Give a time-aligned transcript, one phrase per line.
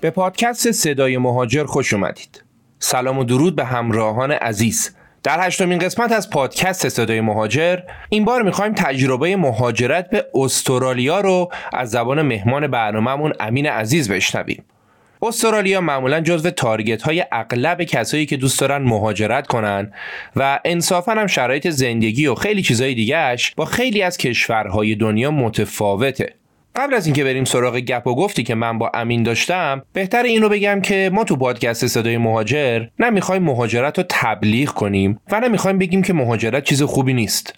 [0.00, 2.44] به پادکست صدای مهاجر خوش اومدید.
[2.78, 4.96] سلام و درود به همراهان عزیز.
[5.22, 11.50] در هشتمین قسمت از پادکست صدای مهاجر این بار می‌خوایم تجربه مهاجرت به استرالیا رو
[11.72, 14.64] از زبان مهمان برنامهمون امین عزیز بشنویم.
[15.22, 19.92] استرالیا معمولا جزو تارگت های اغلب کسایی که دوست دارن مهاجرت کنن
[20.36, 26.39] و انصافا هم شرایط زندگی و خیلی چیزای دیگهش با خیلی از کشورهای دنیا متفاوته
[26.76, 30.48] قبل از اینکه بریم سراغ گپ و گفتی که من با امین داشتم بهتر اینو
[30.48, 36.02] بگم که ما تو پادکست صدای مهاجر نمی‌خوایم مهاجرت رو تبلیغ کنیم و نمی‌خوایم بگیم
[36.02, 37.54] که مهاجرت چیز خوبی نیست.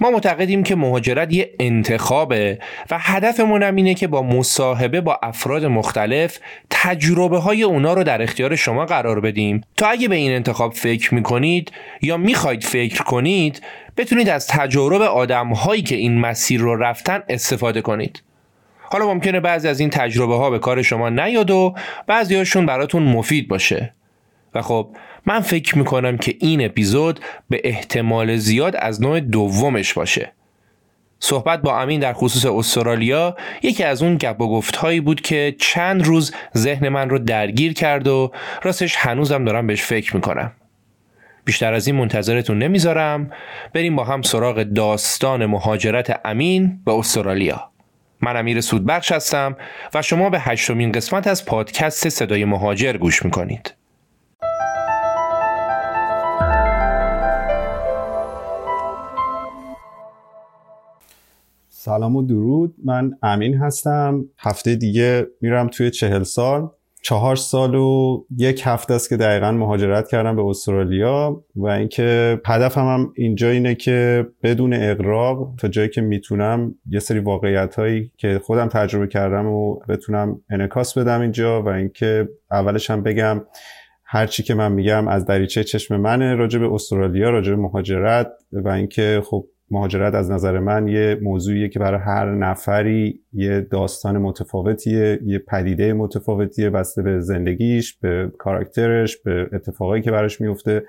[0.00, 2.58] ما معتقدیم که مهاجرت یه انتخابه
[2.90, 6.38] و هدفمون هم اینه که با مصاحبه با افراد مختلف
[6.70, 9.60] تجربه های اونا رو در اختیار شما قرار بدیم.
[9.76, 13.62] تا اگه به این انتخاب فکر می‌کنید یا می‌خواید فکر کنید
[13.96, 18.22] بتونید از تجارب آدم هایی که این مسیر رو رفتن استفاده کنید.
[18.94, 21.74] حالا ممکنه بعضی از این تجربه ها به کار شما نیاد و
[22.06, 23.94] بعضی هاشون براتون مفید باشه.
[24.54, 24.88] و خب
[25.26, 30.32] من فکر می‌کنم که این اپیزود به احتمال زیاد از نوع دومش باشه.
[31.18, 35.54] صحبت با امین در خصوص استرالیا یکی از اون گپ و گفت هایی بود که
[35.58, 40.52] چند روز ذهن من رو درگیر کرد و راستش هنوزم دارم بهش فکر می‌کنم.
[41.44, 43.30] بیشتر از این منتظرتون نمی‌ذارم.
[43.72, 47.73] بریم با هم سراغ داستان مهاجرت امین به استرالیا.
[48.20, 49.56] من امیر سودبخش هستم
[49.94, 53.74] و شما به هشتمین قسمت از پادکست صدای مهاجر گوش می‌کنید.
[61.68, 62.74] سلام و درود.
[62.84, 64.24] من امین هستم.
[64.38, 66.70] هفته دیگه میرم توی چهل سال.
[67.04, 72.80] چهار سال و یک هفته است که دقیقا مهاجرت کردم به استرالیا و اینکه هدفم
[72.80, 78.40] هم اینجا اینه که بدون اقراق تا جایی که می‌تونم یه سری واقعیت هایی که
[78.44, 83.40] خودم تجربه کردم و بتونم انکاس بدم اینجا و اینکه اولش هم بگم
[84.04, 88.30] هر چی که من میگم از دریچه چشم منه راجع به استرالیا راجع به مهاجرت
[88.52, 94.18] و اینکه خب مهاجرت از نظر من یه موضوعیه که برای هر نفری یه داستان
[94.18, 100.82] متفاوتیه یه پدیده متفاوتیه بسته به زندگیش به کاراکترش به اتفاقایی که براش میفته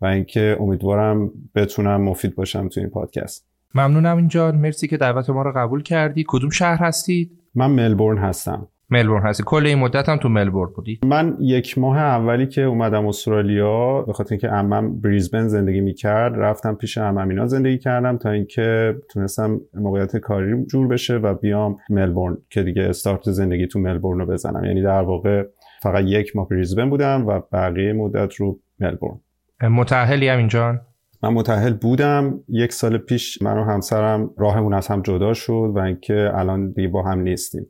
[0.00, 3.48] و اینکه امیدوارم بتونم مفید باشم تو این پادکست.
[3.74, 4.52] ممنونم اینجا.
[4.52, 6.24] مرسی که دعوت ما رو قبول کردی.
[6.28, 8.68] کدوم شهر هستید؟ من ملبورن هستم.
[8.92, 9.42] ملبورن هستی.
[9.46, 14.12] کل این مدت هم تو ملبورن بودی؟ من یک ماه اولی که اومدم استرالیا به
[14.12, 19.60] خاطر اینکه عمم بریزبن زندگی می‌کرد رفتم پیش عمم اینا زندگی کردم تا اینکه تونستم
[19.74, 24.64] موقعیت کاری جور بشه و بیام ملبورن که دیگه استارت زندگی تو ملبورن رو بزنم.
[24.64, 25.44] یعنی در واقع
[25.82, 29.20] فقط یک ماه بریزبن بودم و بقیه مدت رو ملبورن.
[29.62, 30.80] متأهلی هم اینجا؟
[31.22, 32.40] من متأهل بودم.
[32.48, 36.88] یک سال پیش من و همسرم راهمون از هم جدا شد و اینکه الان دیگه
[36.88, 37.66] با هم نیستیم.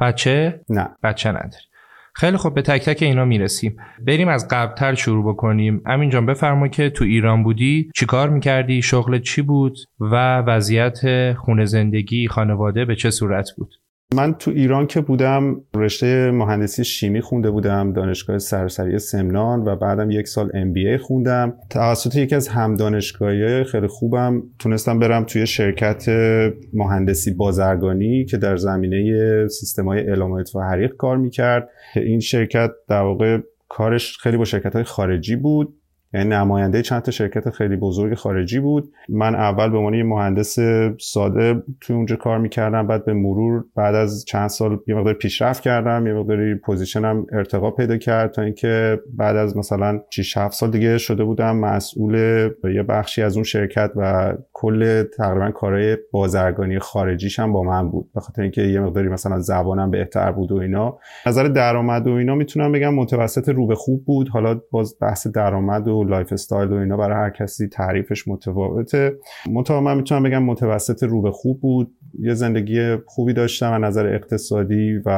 [0.00, 0.88] بچه؟ نه.
[1.02, 1.64] بچه نداری.
[2.14, 3.76] خیلی خب به تک تک اینا می‌رسیم.
[4.06, 5.82] بریم از قبلتر شروع بکنیم.
[5.86, 11.64] امین جان بفرما که تو ایران بودی چیکار می‌کردی؟ شغل چی بود؟ و وضعیت خونه
[11.64, 13.74] زندگی خانواده به چه صورت بود؟
[14.14, 20.10] من تو ایران که بودم رشته مهندسی شیمی خونده بودم دانشگاه سرسری سمنان و بعدم
[20.10, 21.54] یک سال MBA خوندم.
[21.70, 26.08] توسط یکی از هم دانشگاهی خیلی خوبم تونستم برم توی شرکت
[26.72, 31.68] مهندسی بازرگانی که در زمینه سیستم‌های اعلامات و حریق کار می‌کرد.
[31.96, 33.38] این شرکت در واقع
[33.68, 35.79] کارش خیلی با شرکت های خارجی بود.
[36.14, 38.92] یعنی نماینده چند تا شرکت خیلی بزرگ خارجی بود.
[39.08, 40.58] من اول به عنوان یه مهندس
[41.00, 45.62] ساده توی اونجا کار می‌کردم بعد به مرور بعد از چند سال یه مقدار پیشرفت
[45.62, 50.54] کردم یه مقداری position م ارتقا پیدا کرد تا اینکه بعد از مثلا 6 7
[50.54, 52.14] سال دیگه شده بودم مسئول
[52.74, 58.10] یه بخشی از اون شرکت و کل تقریبا کارهای بازرگانی خارجیش هم با من بود.
[58.14, 60.98] به خاطر اینکه یه مقداری مثلا زبانم بهتر بود و اینا.
[61.26, 64.28] نظر درآمد و اینا می‌تونم بگم متوسط رو به خوب بود.
[64.28, 69.16] حالا باز بحث درآمد و lifestyle و اینا برای هر کسی تعریفش متفاوته.
[69.50, 71.92] متو من می‌تونم بگم متوسط رو به خوب بود.
[72.18, 75.10] یه زندگی خوبی داشتم از نظر اقتصادی و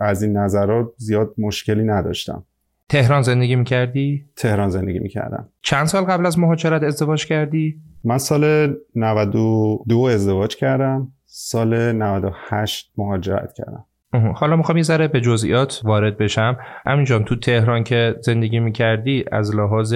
[0.00, 2.44] از این نظرات زیاد مشکلی نداشتم.
[2.88, 5.48] تهران زندگی می‌کردی؟ تهران زندگی می‌کردم.
[5.62, 7.74] چند سال قبل از مهاجرت ازدواج کردی؟
[8.04, 11.12] من سال 92 ازدواج کردم.
[11.26, 13.84] سال 98 مهاجرت کردم.
[14.34, 16.56] حالا می‌خوام یه ذره به جزئیات وارد بشم.
[16.86, 19.94] همینجان تو تهران که زندگی می‌کردی از لحاظ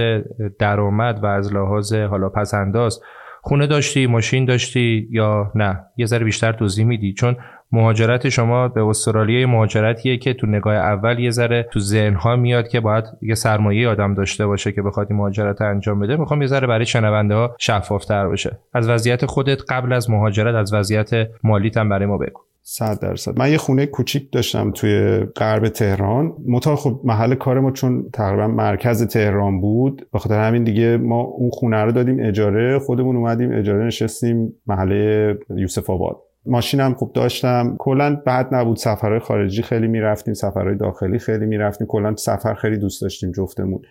[0.58, 3.00] درآمد و از لحاظ حالا پسنداز
[3.42, 7.36] خونه داشتی ماشین داشتی یا نه؟ یه ذره بیشتر توضیح میدی؟ چون
[7.72, 12.80] مهاجرت شما به استرالیا مهاجرتیه که تو نگاه اول یه ذره تو ذهن میاد که
[12.80, 16.16] باید یه سرمایه آدم داشته باشه که بخواد این مهاجرت انجام بده.
[16.16, 20.74] می‌خوام یه ذره برای شنونده ها شفافتر باشه از وضعیت خودت قبل از مهاجرت از
[20.74, 21.10] وضعیت
[21.44, 22.40] مالیت هم برای ما بگو.
[22.64, 23.38] صد درصد.
[23.38, 26.32] من یه خونه کوچیک داشتم توی غرب تهران.
[26.48, 30.06] متا خب محل کار ما چون تقریبا مرکز تهران بود.
[30.12, 32.78] به خاطر همین دیگه ما اون خونه رو دادیم اجاره.
[32.78, 36.16] خودمون اومدیم اجاره نشستیم محله یوسف آباد.
[36.46, 37.76] ماشینم خوب داشتم.
[37.78, 41.86] کلا بعد نبود سفرهای خارجی خیلی می‌رفتیم سفرهای داخلی خیلی می‌رفتیم.
[41.86, 43.82] کلا سفر خیلی دوست داشتیم جفتمون.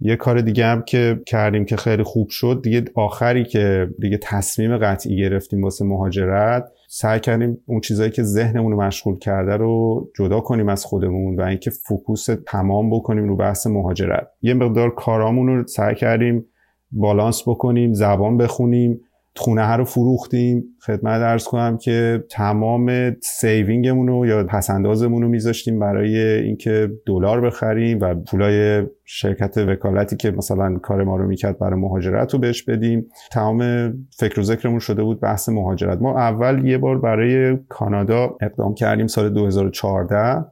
[0.00, 4.78] یه کار دیگه هم که کردیم که خیلی خوب شد دیگه آخری که دیگه تصمیم
[4.78, 10.40] قطعی گرفتیم واسه مهاجرت سعی کردیم اون چیزایی که ذهنمون رو مشغول کرده رو جدا
[10.40, 14.28] کنیم از خودمون و اینکه فوکوس تمام بکنیم رو بحث مهاجرت.
[14.42, 16.46] یه مقدار کارامون رو سعی کردیم
[16.92, 19.00] بالانس بکنیم زبان بخونیم.
[19.36, 20.64] خونه رو فروختیم.
[20.86, 27.40] خدمت عرض کنم که تمام saving مون رو یا پس‌اندازمون رو میذاشتیم برای اینکه دلار
[27.40, 32.62] بخریم و پولای شرکت وکالتی که مثلا کار ما رو می‌کرد برای مهاجرت رو بهش
[32.62, 33.06] بدیم.
[33.32, 36.02] تمام فکر و ذکرمون شده بود بحث مهاجرت.
[36.02, 40.44] ما اول یه بار برای کانادا اقدام کردیم سال 2014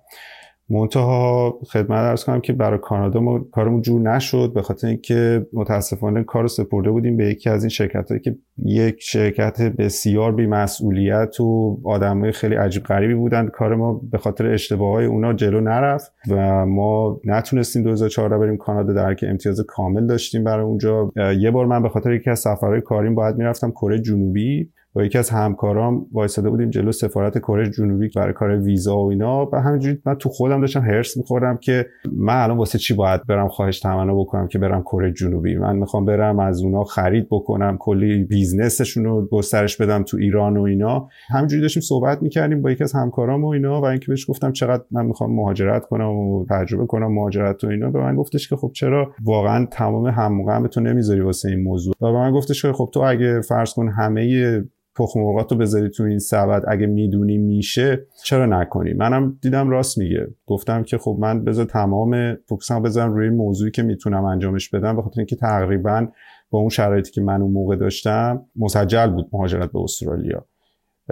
[0.72, 6.24] منتها خدمت عرض کنم که برای کانادا ما کارمون جور نشد به خاطر اینکه متاسفانه
[6.24, 11.40] کار سپرده بودیم به یکی از این شرکت هایی که یک شرکت بسیار بی مسئولیت
[11.40, 16.12] و آدمای خیلی عجیب غریبی بودن کار ما به خاطر اشتباه های اونا جلو نرفت
[16.30, 21.12] و ما نتونستیم 2014 بریم کانادا در که امتیاز کامل داشتیم برای اونجا.
[21.38, 24.70] یه بار من به خاطر یکی از سفرهای کاریم باید می‌رفتم کره جنوبی.
[24.94, 29.48] با یکی از همکارام وایساده بودیم جلو سفارت کره جنوبی برای کار ویزا و اینا.
[29.52, 31.86] و همینجوری من تو خودم داشتم حرص میخوردم که
[32.16, 36.04] من الان واسه چی باید برم خواهش تمنا بکنم که برم کره جنوبی؟ من می‌خوام
[36.04, 41.08] برم از اونا خرید بکنم کلی business شون رو گسترش بدم تو ایران و اینا.
[41.30, 44.82] همینجوری داشتیم صحبت می‌کردیم با یکی از همکارام و اینا و اینکه بهش گفتم چقدر
[44.90, 47.90] من می‌خوام مهاجرت کنم و تجربه کنم مهاجرت و اینا.
[47.90, 52.12] به من گفتش که خب چرا واقعا تمام هم تو نمی‌ذاری واسه این موضوع؟ و
[52.12, 54.62] به من گفتش که خب تو اگه فرض کن همه
[54.96, 58.06] تخم مرغات رو بذاری تو این سبد اگه می‌دونی میشه.
[58.24, 60.26] چرا نکنی؟ منم دیدم راست میگه.
[60.46, 65.20] گفتم که خب من بذار تمام فوکسم بذارم روی موضوعی که می‌تونم انجامش بدم بخاطر
[65.20, 66.06] اینکه تقریبا
[66.50, 70.46] با اون شرایطی که من اون موقع داشتم مسجل بود مهاجرت به استرالیا.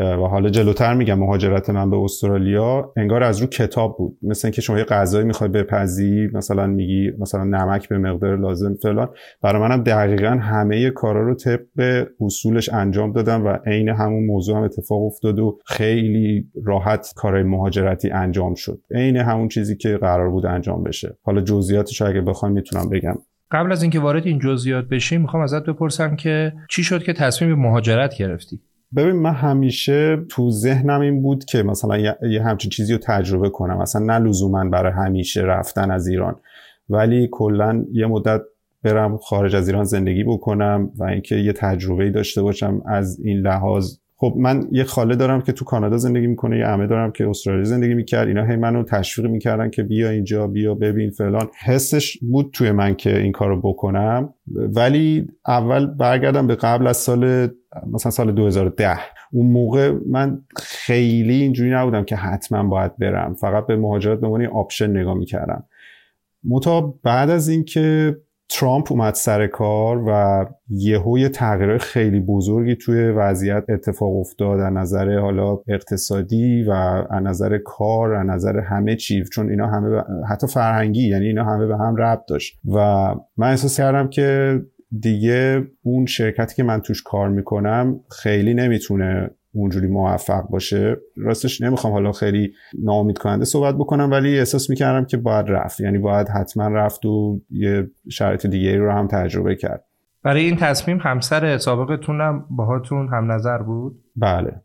[0.00, 4.19] و حالا جلوتر میگم مهاجرت من به استرالیا انگار از رو کتاب بود.
[4.23, 9.08] مثل اینکه شما یه غذایی می‌خوای بپزی مثلا میگی مثلا نمک به مقدار لازم فلان.
[9.43, 14.62] برای منم دقیقا همه کارا رو طبق اصولش انجام دادم و عین همون موضوع هم
[14.62, 18.81] اتفاق افتاد و خیلی راحت کارهای مهاجرتی انجام شد.
[18.94, 21.17] عین همون چیزی که قرار بود انجام بشه.
[21.23, 23.14] حالا جزئیاتش اگه بخوام می‌تونم بگم.
[23.50, 27.50] قبل از اینکه وارد این جزئیات بشیم می‌خوام ازت بپرسم که چی شد که تصمیم
[27.55, 28.61] به مهاجرت گرفتی؟
[28.97, 31.99] ببین من همیشه تو ذهنم این بود که مثلا
[32.29, 33.79] یه همچین چیزی رو تجربه کنم.
[33.79, 36.37] مثلا نه لزوما برای همیشه رفتن از ایران.
[36.89, 38.41] ولی کلا یه مدت
[38.83, 43.97] برم خارج از ایران زندگی بکنم و اینکه یه تجربه داشته باشم از این لحاظ
[44.21, 47.65] خب من یه خاله دارم که تو کانادا زندگی می‌کنه یه عمه دارم که استرالیا
[47.65, 48.29] زندگی می‌کرد.
[48.29, 51.49] اینا هی منو تشویق می‌کردن که بیا اینجا بیا ببین فلان.
[51.65, 54.35] حسش بود توی من که این کارو بکنم.
[54.55, 57.49] ولی اول برگردم به قبل از سال
[57.93, 58.99] مثلا سال 2010
[59.33, 63.35] اون موقع من خیلی اینجوری نبودم که حتما باید برم.
[63.35, 65.65] فقط به مهاجرت به آپشن نگاه می‌کردم.
[66.45, 68.17] متا بعد از اینکه
[68.50, 74.61] ترامپ اومد سر کار و یهو یه تغییر خیلی بزرگی توی وضعیت اتفاق افتاد.
[74.61, 76.71] از نظر حالا اقتصادی و
[77.11, 81.66] از نظر کار از نظر همه چی چون اینا همه حتی فرهنگی یعنی اینا همه
[81.66, 82.59] به هم ربط داشت.
[82.75, 82.78] و
[83.37, 84.61] من احساس کردم که
[85.00, 90.97] دیگه اون شرکتی که من توش کار می‌کنم خیلی نمی‌تونه اونجوری موفق باشه.
[91.16, 92.52] راستش نمی‌خوام حالا خیلی
[92.83, 95.80] ناامید کننده صحبت بکنم ولی احساس می‌کردم که باید رفت.
[95.80, 99.85] یعنی باید حتما رفت و یه شرایط دیگری رو هم تجربه کرد.
[100.23, 104.62] برای این تصمیم همسر سابقتون هم باهاتون هم نظر بود؟ بله.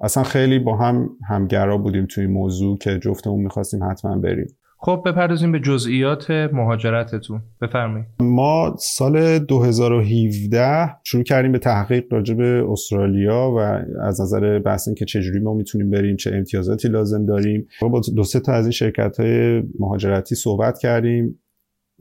[0.00, 4.55] اصلا خیلی با هم همگرا بودیم توی موضوع که جفتمون می‌خواستیم حتما بریم.
[4.78, 7.42] خب بپردازیم به جزئیات مهاجرتتون.
[7.62, 8.06] بفرمایید.
[8.20, 13.58] ما سال 2017 شروع کردیم به تحقیق راجع به استرالیا و
[14.02, 17.66] از نظر بحث که چجوری ما می‌تونیم بریم چه امتیازاتی لازم داریم.
[17.80, 21.38] با دو سه تا از این شرکت های مهاجرتی صحبت کردیم.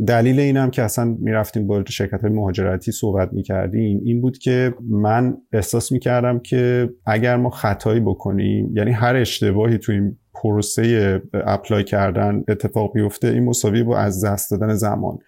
[0.07, 5.37] دلیل اینم که اصلا می‌رفتیم با شرکت های مهاجرتی صحبت می‌کردیم این بود که من
[5.53, 12.43] احساس می‌کردم که اگر ما خطایی بکنیم یعنی هر اشتباهی تو این پروسه اپلای کردن
[12.47, 15.19] اتفاق بیفته این مساوی با از دست دادن زمان.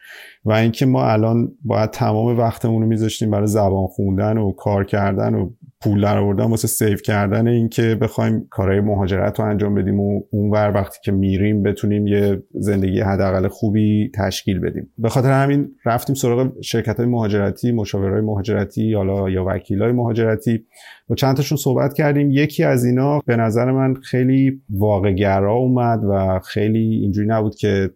[0.45, 5.35] و اینکه ما الان باید تمام وقتمون رو میذاشتیم برای زبان خوندن و کار کردن
[5.35, 5.49] و
[5.81, 10.71] پول در آوردن واسه سیو کردن اینکه بخوایم کارهای مهاجرت رو انجام بدیم و اونور
[10.75, 14.89] وقتی که میریم بتونیم یه زندگی حداقل خوبی تشکیل بدیم.
[14.97, 20.65] به خاطر همین رفتیم سراغ شرکت های مهاجرتی مشاورای مهاجرتی حالا یا وکیل های مهاجرتی.
[21.07, 22.31] با چند تاشون صحبت کردیم.
[22.31, 27.89] یکی از اینا به نظر من خیلی واقعگرا اومد و خیلی اینجوری نبود که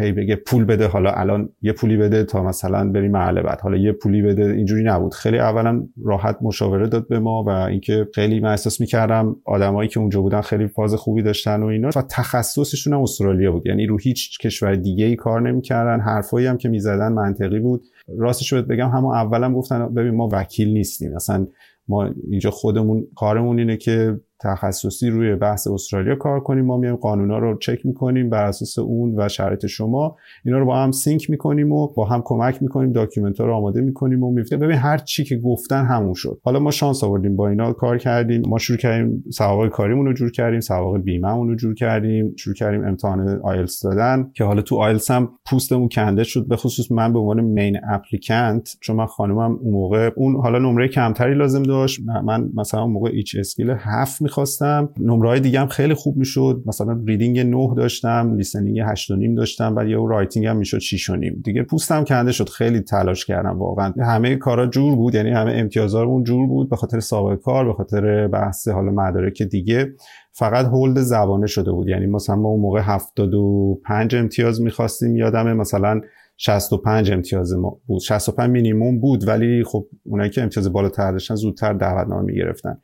[0.00, 3.60] هی بگه پول بده حالا الان یه پولی بده تا مثلا بریم محل بعد.
[3.60, 5.14] حالا یه پولی بده اینجوری نبود.
[5.14, 10.00] خیلی اولا راحت مشاوره داد به ما و اینکه خیلی من احساس می‌کردم آدمایی که
[10.00, 11.88] اونجا بودن خیلی فاز خوبی داشتن و اینا.
[11.88, 13.66] و تخصصشون هم استرالیا بود.
[13.66, 16.00] یعنی رو هیچ کشور دیگه ای کار نمی‌کردن.
[16.00, 17.82] حرفایی هم که می‌زدن منطقی بود.
[18.18, 21.12] راستش رو بگم همون اولم گفتن ببین ما وکیل نیستیم.
[21.14, 21.46] مثلا
[21.88, 26.64] ما اینجا خودمون کارمون اینه که تخصصی روی بحث استرالیا کار کنیم.
[26.64, 30.16] ما میایم قانونا رو چک می‌کنیم بر اساس اون و شرایط شما.
[30.44, 32.92] اینا رو با هم sync می‌کنیم و با هم کمک می‌کنیم.
[32.92, 36.40] document رو آماده می‌کنیم و میفته ببین هر چی که گفتن همون شد.
[36.44, 38.42] حالا ما شانس آوردیم با اینا کار کردیم.
[38.48, 42.34] ما شروع کردیم سوابق کاریمون رو جور کردیم سوابق بیمهمون رو جور کردیم.
[42.36, 46.48] شروع کردیم امتحان آیلتس دادن که حالا تو آیلتس هم پوستمون کنده شد.
[46.48, 50.88] به خصوص من به عنوان main applicant چون من خانومم اون موقع اون حالا نمره
[50.88, 52.00] کمتری لازم داشت.
[52.24, 54.88] من مثلا اون موقع each skill 7 می‌خواستم.
[55.00, 56.62] نمره های دیگه هم خیلی خوب می‌شد.
[56.66, 61.10] مثلا reading 9 داشتم listening 8 و نیم داشتم ولی اون writing هم می‌شد 6
[61.10, 61.42] و نیم.
[61.44, 62.48] دیگه پوستم کنده شد.
[62.48, 63.94] خیلی تلاش کردم واقعا.
[64.00, 68.28] همه کارا جور بود یعنی همه امتیازامون جور بود به خاطر سابقه کار به خاطر
[68.28, 69.92] بحث حالا مدارک دیگه.
[70.32, 71.88] فقط hold زبانه شده بود.
[71.88, 76.00] یعنی مثلا ما اون موقع 75 امتیاز می‌خواستیم یادمه مثلا
[76.36, 78.00] 65 امتیاز ما بود.
[78.00, 82.78] 65 مینیموم بود ولی خب اونایی که امتیاز بالاتر داشتن زودتر دعوتنامه می‌گرفتن.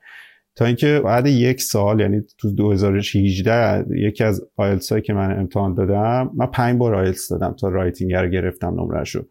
[0.61, 5.75] تا اینکه بعد یک سال یعنی تو 2018 یکی از آیلتس هایی که من امتحان
[5.75, 9.23] دادم من پنج بار آیلتس دادم تا writing رو گرفتم نمره شو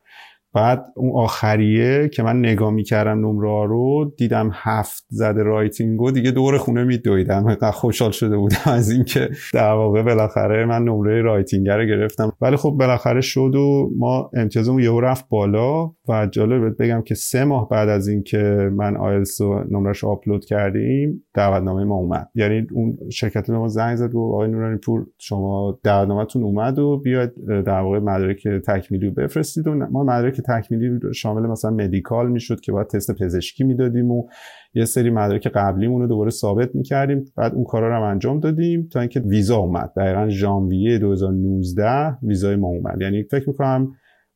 [0.53, 6.31] بعد اون آخریه که من نگاه می‌کردم نمره رو دیدم هفت زده writing و دیگه
[6.31, 7.55] دور خونه میدویدم.
[7.71, 12.33] خوشحال شده بودم از اینکه در واقع بالاخره من نمره writing رو گرفتم.
[12.41, 17.43] ولی خب بالاخره شد و ما امتیازمون یهو رفت بالا و جالب بگم که سه
[17.43, 22.29] ماه بعد از اینکه من آیلتس و نمرش آپلود کردیم دعوتنامه ما اومد.
[22.35, 26.97] یعنی اون شرکت به ما زنگ زد و آقای نورانی پور شما دعوتنامهتون اومد و
[26.97, 27.31] بیاید
[27.65, 32.71] در واقع مدارک تکمیلی رو بفرستید و ما مدارک تکمیلی شامل مثلا مدیکال می‌شد که
[32.71, 34.27] باید تست پزشکی می‌دادیم و
[34.73, 37.25] یه سری مدارک قبلیمون رو دوباره ثابت می‌کردیم.
[37.37, 39.93] بعد اون کارا رو هم انجام دادیم تا اینکه ویزا اومد.
[39.97, 43.01] دقیقا ژانویه 2019 ویزای ما اومد.
[43.01, 43.91] یعنی فکر می‌کنم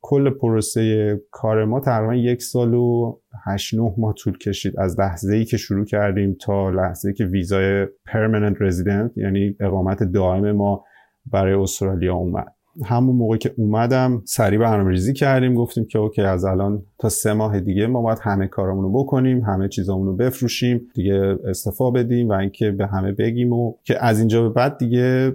[0.06, 5.36] کل پروسه کار ما تقریبا یک سال و هشت نه ماه طول کشید از لحظه
[5.36, 10.84] ای که شروع کردیم تا لحظه ای که ویزای پرمننت رزیدنت یعنی اقامت دائم ما
[11.26, 12.53] برای استرالیا اومد.
[12.86, 17.34] همون موقع که اومدم سریع برنامه ریزی کردیم گفتیم که اوکی از الان تا سه
[17.34, 22.30] ماه دیگه ما باید همه کارامون رو بکنیم همه چیزامون رو بفروشیم دیگه استفا بدیم
[22.30, 25.34] و اینکه به همه بگیم و که از اینجا به بعد دیگه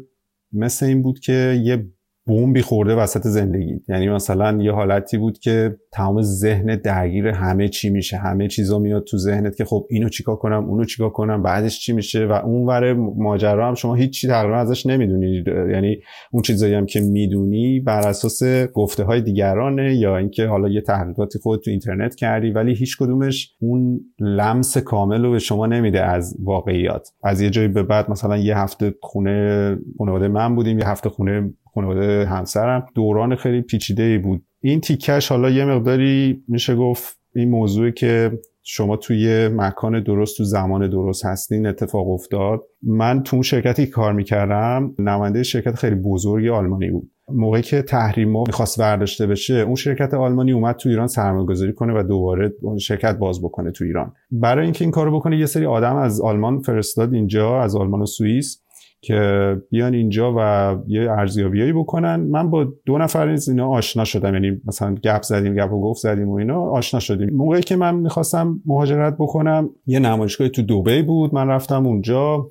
[0.52, 1.86] مثل این بود که یه
[2.28, 3.80] بمبی خورده وسط زندگی.
[3.88, 8.16] یعنی مثلا یه حالتی بود که تمام ذهن درگیر همه چی میشه.
[8.16, 11.92] همه چیزا میاد تو ذهنت که خب اینو چیکار کنم اونو چیکار کنم بعدش چی
[11.92, 15.44] میشه و اون ور ماجرا هم شما هیچی تقریبا ازش نمی‌دونی.
[15.72, 15.96] یعنی
[16.32, 18.42] اون چیزایی هم که می‌دونی بر اساس
[18.74, 23.54] گفته های دیگرانه یا اینکه حالا یه تحقیقاتی خود تو اینترنت کردی ولی هیچ کدومش
[23.60, 27.08] اون لمس کامل رو به شما نمیده از واقعیات.
[27.24, 31.54] از یه جایی به بعد مثلا یه هفته خونه خانواده من بودیم یه هفته خونه
[31.78, 32.86] خانواده همسرم.
[32.94, 34.42] دوران خیلی پیچیده ای بود.
[34.60, 40.44] این تیکش حالا یه مقداری میشه گفت این موضوعی که شما توی مکان درست تو
[40.44, 42.60] زمان درست هستین اتفاق افتاد.
[42.82, 47.10] من تو اون شرکتی کار می‌کردم نماینده شرکت خیلی بزرگی آلمانی بود.
[47.28, 52.00] موقعی که تحریم می‌خواست برداشته بشه اون شرکت آلمانی اومد تو ایران سرمایه گذاری کنه
[52.00, 54.12] و دوباره شرکت باز بکنه تو ایران.
[54.30, 58.06] برای اینکه این کارو بکنه یه سری آدم از آلمان فرستاد اینجا از آلمان و
[58.06, 58.62] سوئیس.
[59.00, 62.16] که بیان اینجا و یه ارزیابیایی بکنن.
[62.16, 64.34] من با دو نفر از اینا آشنا شدم.
[64.34, 67.30] یعنی مثلا گپ زدیم گپ و گفت زدیم و اینا آشنا شدیم.
[67.32, 71.34] موقعی که من می‌خواستم مهاجرت بکنم یه نمایشگاه تو دوبی بود.
[71.34, 72.46] من رفتم اونجا.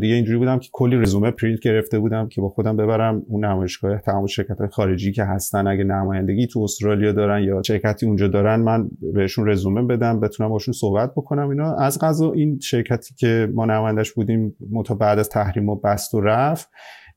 [0.00, 3.22] دیگه اینجوری بودم که کلی رزومه پرینت گرفته بودم که با خودم ببرم.
[3.28, 8.28] اون نمایشگاه تمام شرکت خارجی که هستن اگه نمایندگی تو استرالیا دارن یا شرکتی اونجا
[8.28, 10.20] دارن من بهشون رزومه بدم.
[10.20, 11.74] بتونم باشون صحبت بکنم اینا.
[11.74, 16.20] از قضا این شرکتی که ما نمایندش بودیم متا بعد از تحریم و بست و
[16.20, 16.68] رفت.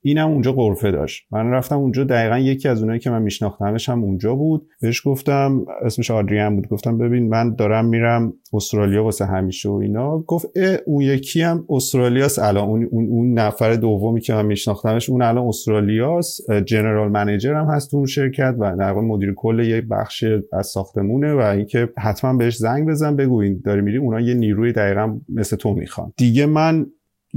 [0.01, 1.27] اینم اونجا قرفه داشت.
[1.31, 4.67] من رفتم اونجا دقیقا یکی از اونایی که من میشناختمش هم اونجا بود.
[4.81, 6.67] بهش گفتم اسمش آدریان بود.
[6.67, 10.19] گفتم ببین من دارم میرم استرالیا واسه همیشه و اینا.
[10.19, 10.45] گفت
[10.85, 12.67] اون یکی هم استرالیاس الان.
[12.67, 17.97] اون, اون, نفر دومی که من میشناختمش اون الان استرالیاس جنرال منیجر هم هست تو
[17.97, 22.87] اون شرکت و در مدیر کل یه بخش از ساختمونه و اینکه حتما بهش زنگ
[22.87, 23.97] بزن بگو این داری میری.
[23.97, 26.13] اونا یه نیروی دقیقا مثل تو می‌خوان.
[26.17, 26.85] دیگه من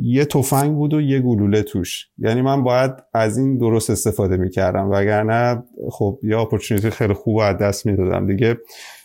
[0.03, 2.07] یه تفنگ بود و یه گلوله توش.
[2.19, 4.91] یعنی من باید از این درست استفاده می‌کردم.
[4.91, 8.27] وگرنه خب یه opportunity خیلی خوب از دست می‌دادم.
[8.27, 8.57] دیگه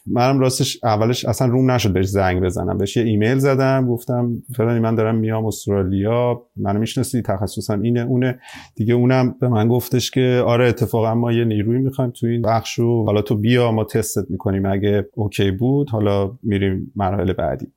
[0.07, 2.77] منم راستش اولش اصلا روم نشد بهش زنگ بزنم.
[2.77, 8.39] بهش یه ایمیل زدم گفتم فلانی من دارم میام استرالیا منو می‌شناسی تخصصم اینه اونه.
[8.75, 12.79] دیگه اونم به من گفتش که آره اتفاقا ما یه نیروی می‌خوایم تو این بخش
[12.79, 14.65] حالا تو بیا ما تستت می‌کنیم.
[14.65, 17.67] اگه OK بود حالا میریم مراحل بعدی.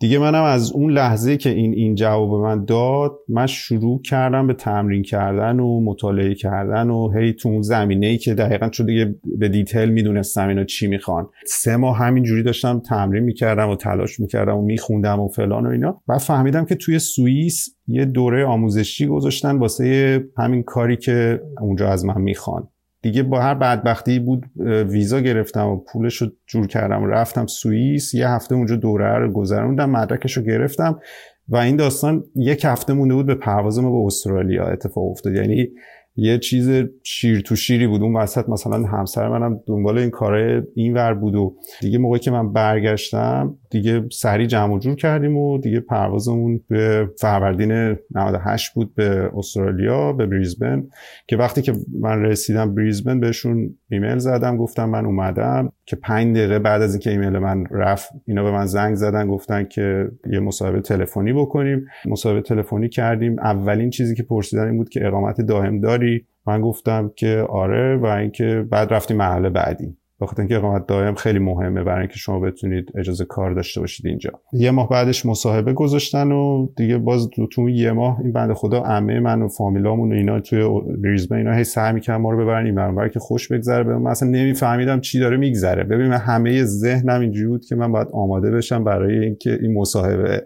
[0.00, 4.54] دیگه منم از اون لحظه که این این جواب من داد من شروع کردم به
[4.54, 9.14] تمرین کردن و مطالعه کردن و هی تو اون زمینه ای که دقیقا چون دیگه
[9.38, 11.28] به دیتیل می‌دونستم اینا چی می‌خوان.
[11.46, 16.02] سه ماه همینجوری داشتم تمرین می‌کردم و تلاش می‌کردم و میخوندم و فلان و اینا.
[16.08, 22.04] و فهمیدم که توی سوئیس یه دوره آموزشی گذاشتن واسه همین کاری که اونجا از
[22.04, 22.68] من می‌خوان.
[23.02, 24.46] دیگه با هر بدبختی بود
[24.88, 29.90] ویزا گرفتم و پولش رو جور کردم رفتم سوئیس یه هفته اونجا دوره رو گذروندم
[29.90, 31.00] مدرکش رو گرفتم
[31.48, 35.34] و این داستان یک هفته مونده بود به پرواز ما به استرالیا اتفاق افتاد.
[35.34, 35.68] یعنی
[36.16, 36.70] یه چیز
[37.02, 38.02] شیر تو شیری بود.
[38.02, 42.30] اون وسط مثلا همسر منم دنبال این کاره این ور بود و دیگه موقعی که
[42.30, 49.30] من برگشتم دیگه سریع جمع جور کردیم و دیگه پروازمون به فروردین 98 بود به
[49.36, 50.88] استرالیا به بریزبن
[51.26, 55.72] که وقتی که من رسیدم بریزبن بهشون ایمیل زدم گفتم من اومدم.
[55.86, 59.64] که پنج دقیقه بعد از اینکه ایمیل من رفت اینا به من زنگ زدن گفتن
[59.64, 61.86] که یه مصاحبه تلفنی بکنیم.
[62.06, 63.38] مصاحبه تلفنی کردیم.
[63.38, 68.06] اولین چیزی که پرسیدن این بود که اقامت دائم داری؟ من گفتم که آره و
[68.06, 69.96] اینکه بعد رفتیم محل بعدی.
[70.20, 74.30] بخاطر اینکه اقامت دائم خیلی مهمه برای اینکه شما بتونید اجازه کار داشته باشید اینجا.
[74.52, 79.20] یه ماه بعدش مصاحبه گذاشتن و دیگه باز تو, یه ماه این بنده خدا عمه
[79.20, 83.08] من و فامیلامون و اینا توی بریزبن اینا هی سعی می‌کردن ما رو ببرن این
[83.08, 83.84] که خوش بگذره.
[83.84, 85.84] به من اصلا نمیفهمیدم چی داره میگذره.
[85.84, 90.42] ببین من همه ذهنم اینجوری بود که من باید آماده بشم برای اینکه این مصاحبه.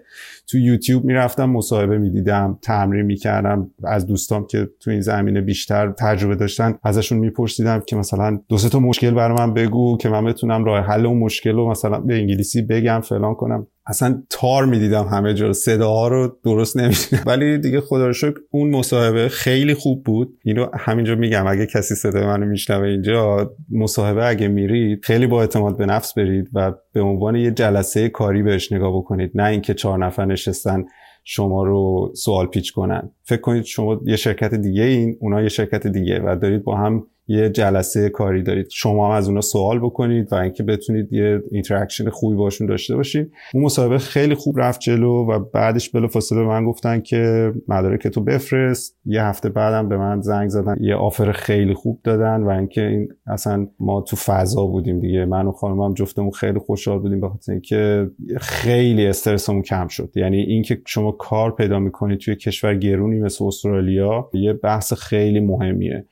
[0.46, 3.70] تو یوتیوب می‌رفتم مصاحبه می‌دیدم تمرین می‌کردم.
[3.84, 8.78] از دوستام که تو این زمینه بیشتر تجربه داشتن ازشون میپرسیدم که مثلا دو تا
[8.78, 13.00] مشکل برای بگو که من بتونم راه حل اون مشکل رو مثلا به انگلیسی بگم
[13.00, 13.66] فلان کنم.
[13.86, 15.52] اصلا تار می‌دیدم همه جا.
[15.52, 20.38] صداها رو درست نمی‌دیدم ولی دیگه خدا رو شکر اون مصاحبه خیلی خوب بود.
[20.44, 25.78] اینو همینجا میگم اگه کسی صدای منو میشنوه اینجا مصاحبه اگه میرید خیلی با اعتماد
[25.78, 29.30] به نفس برید و به عنوان یه جلسه کاری بهش نگاه بکنید.
[29.34, 30.84] نه اینکه چهار نفر نشستن
[31.24, 33.10] شما رو سوال پیچ کنن.
[33.22, 37.06] فکر کنید شما یه شرکت دیگه این اونا یه شرکت دیگه و دارید با هم
[37.28, 38.66] یه جلسه کاری دارید.
[38.70, 43.32] شما هم از اونا سوال بکنید و اینکه بتونید یه interaction خوبی باشون داشته باشید.
[43.54, 48.20] اون مصاحبه خیلی خوب رفت جلو و بعدش بلافاصله به من گفتن که مدارک تو
[48.20, 48.96] بفرست.
[49.06, 53.08] یه هفته بعدم به من زنگ زدن یه آفر خیلی خوب دادن و اینکه این
[53.26, 55.24] اصلا ما تو فضا بودیم دیگه.
[55.24, 58.10] من و خانمم جفتمون خیلی خوشحال بودیم به خاطر اینکه
[58.40, 60.12] خیلی استرسمون کم شد.
[60.14, 66.06] یعنی اینکه شما کار پیدا می‌کنید توی کشور گرونی مثل استرالیا یه بحث خیلی مهمیه.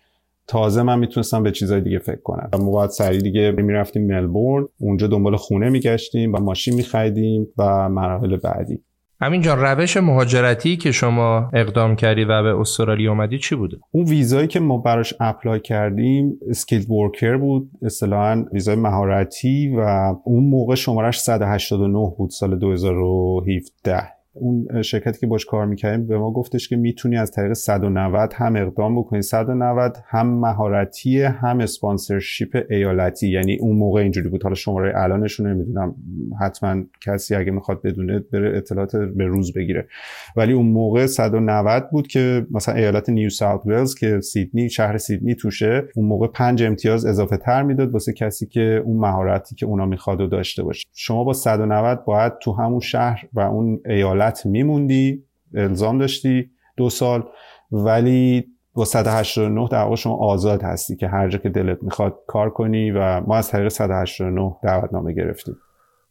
[0.47, 2.51] تازه من می‌تونستم به چیزای دیگه فکر کنم.
[2.53, 7.89] و ما باید سریع دیگه می‌رفتیم ملبورن اونجا دنبال خونه میگشتیم و ماشین میخریدیم و
[7.89, 8.83] مراحل بعدی.
[9.21, 14.05] امین جان روش مهاجرتی که شما اقدام کردی و به استرالیا اومدی چی بوده؟ اون
[14.05, 19.81] ویزایی که ما براش apply کردیم skilled worker بود اصطلاحا ویزای مهارتی و
[20.25, 24.03] اون موقع شمارش 189 بود سال 2017
[24.35, 28.57] اون شرکتی که باش کار می‌کردیم به ما گفتش که می‌تونی از طریق 190 هم
[28.57, 29.23] اقدام بکنی.
[29.23, 33.31] 190 هم مهارتی هم sponsorship ایالتی.
[33.31, 34.43] یعنی اون موقع اینجوری بود.
[34.43, 35.95] حالا شماره الانشون نمی‌دونم.
[36.41, 39.87] حتما کسی اگه می‌خواد بدونه بره اطلاعات به روز بگیره.
[40.37, 45.35] ولی اون موقع 190 بود که مثلا ایالت نیو ساوت ولز که سیدنی شهر سیدنی
[45.35, 49.87] توشه اون موقع پنج امتیاز اضافه تر می‌داد واسه کسی که اون مهارتی که اونا
[49.87, 50.89] می‌خواد داشته باشه.
[50.93, 57.25] شما با 190 باید تو همون شهر و اون ایالت میموندی الزام داشتی دو سال
[57.73, 62.51] ولی با 189 در واقع شما آزاد هستی که هر جا که دلت می‌خواد کار
[62.51, 65.57] کنی و ما از طریق 189 دعوتنامه گرفتیم.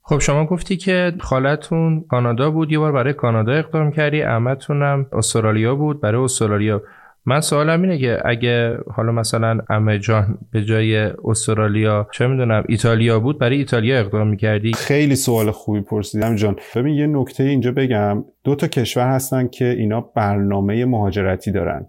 [0.04, 5.76] خب شما گفتی که خالتون کانادا بود یه بار برای کانادا اقدام کردی احمدتونم استرالیا
[5.76, 6.82] بود برای استرالیا
[7.26, 13.20] من سوالم اینه که اگه حالا مثلا امه جان به جای استرالیا چه می‌دونم ایتالیا
[13.20, 16.56] بود برای ایتالیا اقدام می‌کردی؟ خیلی سوال خوبی پرسیدم جان.
[16.76, 18.26] ببین یه نکته اینجا بگم.
[18.44, 21.86] دو تا کشور هستن که اینا برنامه مهاجرتی دارن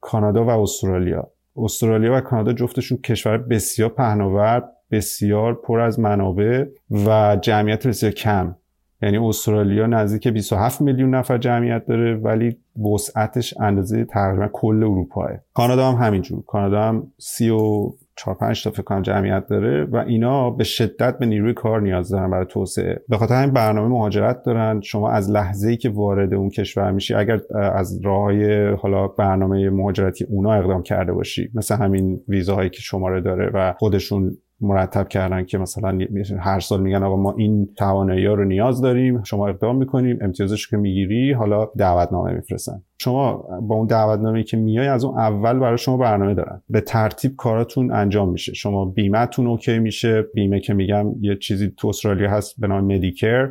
[0.00, 1.30] کانادا و استرالیا.
[1.56, 6.64] استرالیا و کانادا جفتشون کشور بسیار پهناور بسیار پر از منابع
[7.06, 8.56] و جمعیت بسیار کم.
[9.02, 12.56] یعنی استرالیا نزدیک 27 میلیون نفر جمعیت داره ولی
[12.94, 15.30] وسعتش اندازه تقریبا کل اروپاه.
[15.54, 16.42] کانادا هم همینجور.
[16.46, 21.80] کانادا هم 34 5 تا فکر جمعیت داره و اینا به شدت به نیروی کار
[21.80, 23.02] نیاز دارن برای توسعه.
[23.08, 24.80] به خاطر همین برنامه مهاجرت دارن.
[24.80, 27.40] شما از لحظه ای که وارد اون کشور میشی اگر
[27.74, 33.50] از راههای حالا برنامه مهاجرتی اونا اقدام کرده باشی مثل همین ویزاهایی که شماره داره
[33.54, 35.98] و خودشون مرتب کردن که مثلا
[36.40, 40.76] هر سال میگن آقا ما این توانایی رو نیاز داریم شما اقدام می‌کنیم امتیازش که
[40.76, 42.82] می‌گیری حالا دعوتنامه میفرستن.
[42.98, 46.62] شما با اون دعوتنامه که میای از اون اول برای شما برنامه دارن.
[46.70, 48.54] به ترتیب کاراتون انجام میشه.
[48.54, 50.22] شما بیمهتون اوکی میشه.
[50.34, 53.50] بیمه که میگم یه چیزی تو استرالیا هست به نام مدیکر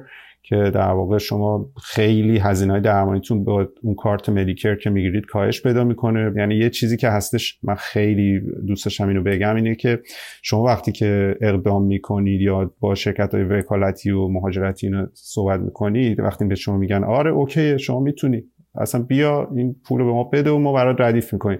[0.50, 5.84] که در واقع شما خیلی هزینه درمانیتون با اون کارت مدیکر که می‌گیرید کاهش پیدا
[5.84, 6.34] می‌کنه.
[6.38, 10.00] یعنی یه چیزی که هستش من خیلی دوست اینو بگم اینه که
[10.42, 16.20] شما وقتی که اقدام می‌کنید یا با شرکت های وکالتی و مهاجرتی اینو صحبت می‌کنید
[16.20, 18.44] وقتی به شما میگن آره okay شما می‌تونی.
[18.76, 21.60] اصلا بیا این پول رو به ما بده و ما برات ردیف می‌کنیم.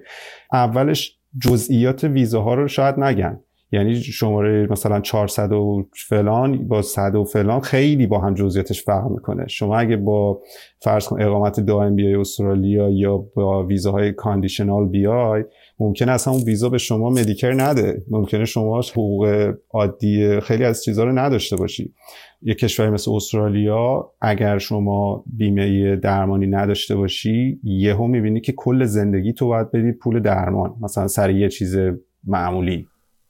[0.54, 3.40] اولش جزئیات ویزاها رو شاید نگن.
[3.72, 9.12] یعنی شماره مثلا 400 و فلان با 100 و فلان خیلی با هم جزئیاتش فرق
[9.12, 9.48] می‌کنه.
[9.48, 10.42] شما اگه با
[10.82, 15.44] فرض کن اقامت دائم بیای استرالیا یا با ویزاهای conditional بیای
[15.80, 18.04] ممکنه اصلا اون ویزا به شما مدیکر نده.
[18.12, 21.94] ممکنه شما حقوق عادی خیلی از چیزها رو نداشته باشی.
[22.42, 29.34] یه کشوری مثل استرالیا اگر شما بیمه درمانی نداشته باشی یهو می‌بینی که کل زندگی
[29.34, 30.74] تو باید بدی پول درمان.
[30.82, 31.78] مثلا سر یه چیز
[32.24, 32.88] معمولی.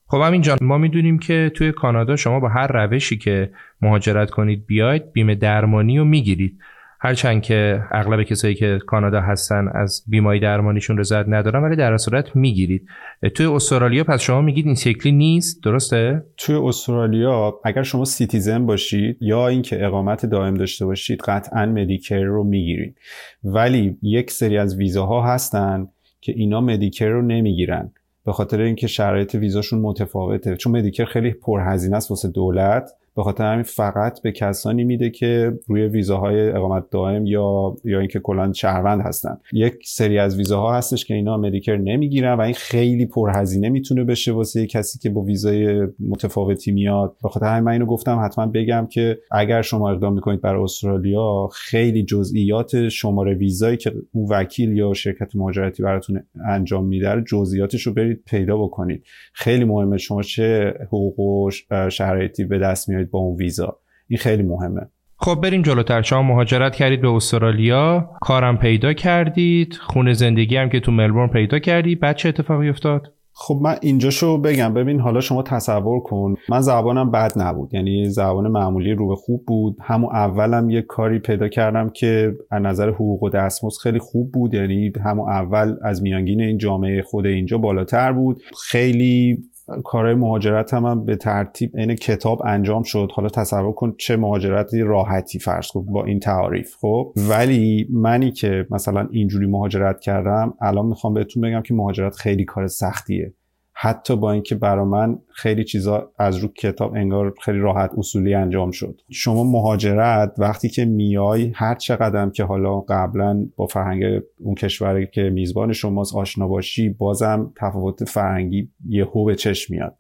[0.08, 3.50] خب همین جان ما می‌دونیم که توی کانادا شما با هر روشی که
[3.82, 6.60] مهاجرت کنید بیاید بیمه درمانی رو می‌گیرید.
[7.00, 12.36] هرچند که اغلب کسایی که کانادا هستن از بیمای درمانیشون رضایت ندارن ولی در صورت
[12.36, 12.88] می‌گیرید.
[13.36, 19.18] توی استرالیا پس شما میگید این شکلی نیست؟ درسته؟ توی استرالیا اگر شما citizen باشید
[19.22, 22.98] یا اینکه اقامت دائم داشته باشید قطعا Medicare رو می‌گیرید.
[23.44, 25.88] ولی یک سری از ویزاها هستن
[26.22, 27.92] که اینا Medicare رو نمی‌گیرن.
[28.26, 30.58] به خاطر اینکه شرایط ویزاشون متفاوته.
[30.58, 32.92] چون Medicare خیلی پرهزینه است واسه دولت.
[33.16, 38.20] به خاطر همین فقط به کسانی میده که روی ویزاهای اقامت دائم یا یا اینکه
[38.20, 39.38] کلا شهروند هستن.
[39.54, 44.32] یک سری از ویزاها هستش که اینا Medicare نمی‌گیرن و این خیلی پرهزینه می‌تونه بشه
[44.32, 47.16] واسه کسی که با ویزای متفاوتی میاد.
[47.24, 51.50] به خاطر همین من اینو گفتم حتما بگم که اگر شما اقدام می‌کنید برای استرالیا
[51.54, 57.94] خیلی جزئیات شماره ویزایی که اون وکیل یا شرکت مهاجرتی براتون انجام میده جزئیاتش رو
[57.94, 59.04] برید پیدا بکنید.
[59.34, 61.50] خیلی مهمه شما چه حقوق و
[61.90, 63.05] شرایطی به دست میارید.
[63.12, 63.78] با اون ویزا.
[64.08, 64.82] این خیلی مهمه.
[65.18, 66.02] خب بریم جلوتر.
[66.02, 71.60] شما مهاجرت کردید به استرالیا کارم پیدا کردید خونه زندگی هم که تو ملبورن پیدا
[71.60, 71.96] کردی.
[71.96, 74.74] بعد چه اتفاقی افتاد؟ خب من اینجاشو بگم.
[74.74, 76.36] ببین حالا شما تصور کن.
[76.50, 77.74] من زبانم بد نبود.
[77.74, 79.78] یعنی زبان معمولی رو به خوب بود.
[79.82, 84.54] همون اولم یه کاری پیدا کردم که از نظر حقوق و دستمزد خیلی خوب بود.
[84.54, 88.42] یعنی همون اول از میانگین این جامعه خود اینجا بالاتر بود.
[88.70, 89.38] خیلی
[89.84, 93.12] کارهای مهاجرت هم, هم به ترتیب این کتاب انجام شد.
[93.14, 98.68] حالا تصور کن چه مهاجرتی راحتی فرض کن با این تعاریف خب؟ ولی منی که
[98.70, 103.34] مثلا اینجوری مهاجرت کردم الان می‌خوام بهتون بگم که مهاجرت خیلی کار سختیه.
[103.78, 108.72] حتی با اینکه برا من خیلی چیزا از رو کتاب انگار خیلی راحت اصولی انجام
[108.72, 109.02] شد.
[109.12, 114.04] شما مهاجرت وقتی که میای هر چقدر که حالا قبلا با فرهنگ
[114.40, 119.98] اون کشوری که میزبان شماست آشنا باشی بازم تفاوت فرهنگی یهو به چشم میاد.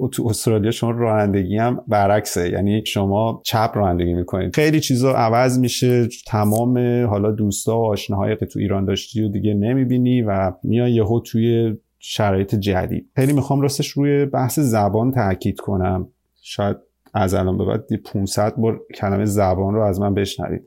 [0.00, 2.50] و تو استرالیا شما رانندگی هم برعکسه.
[2.50, 4.54] یعنی شما چپ رانندگی می‌کنید.
[4.54, 6.08] خیلی چیزا عوض میشه.
[6.26, 11.20] تمام حالا دوستا و آشناهایی که تو ایران داشتی و دیگه نمی‌بینی و میای یهو
[11.20, 13.10] توی شرایط جدید.
[13.16, 16.08] خیلی می‌خوام راستش روی بحث زبان تاکید کنم.
[16.42, 16.76] شاید
[17.14, 20.62] از الان به بعد 500 بار کلمه زبان رو از من بشنوید.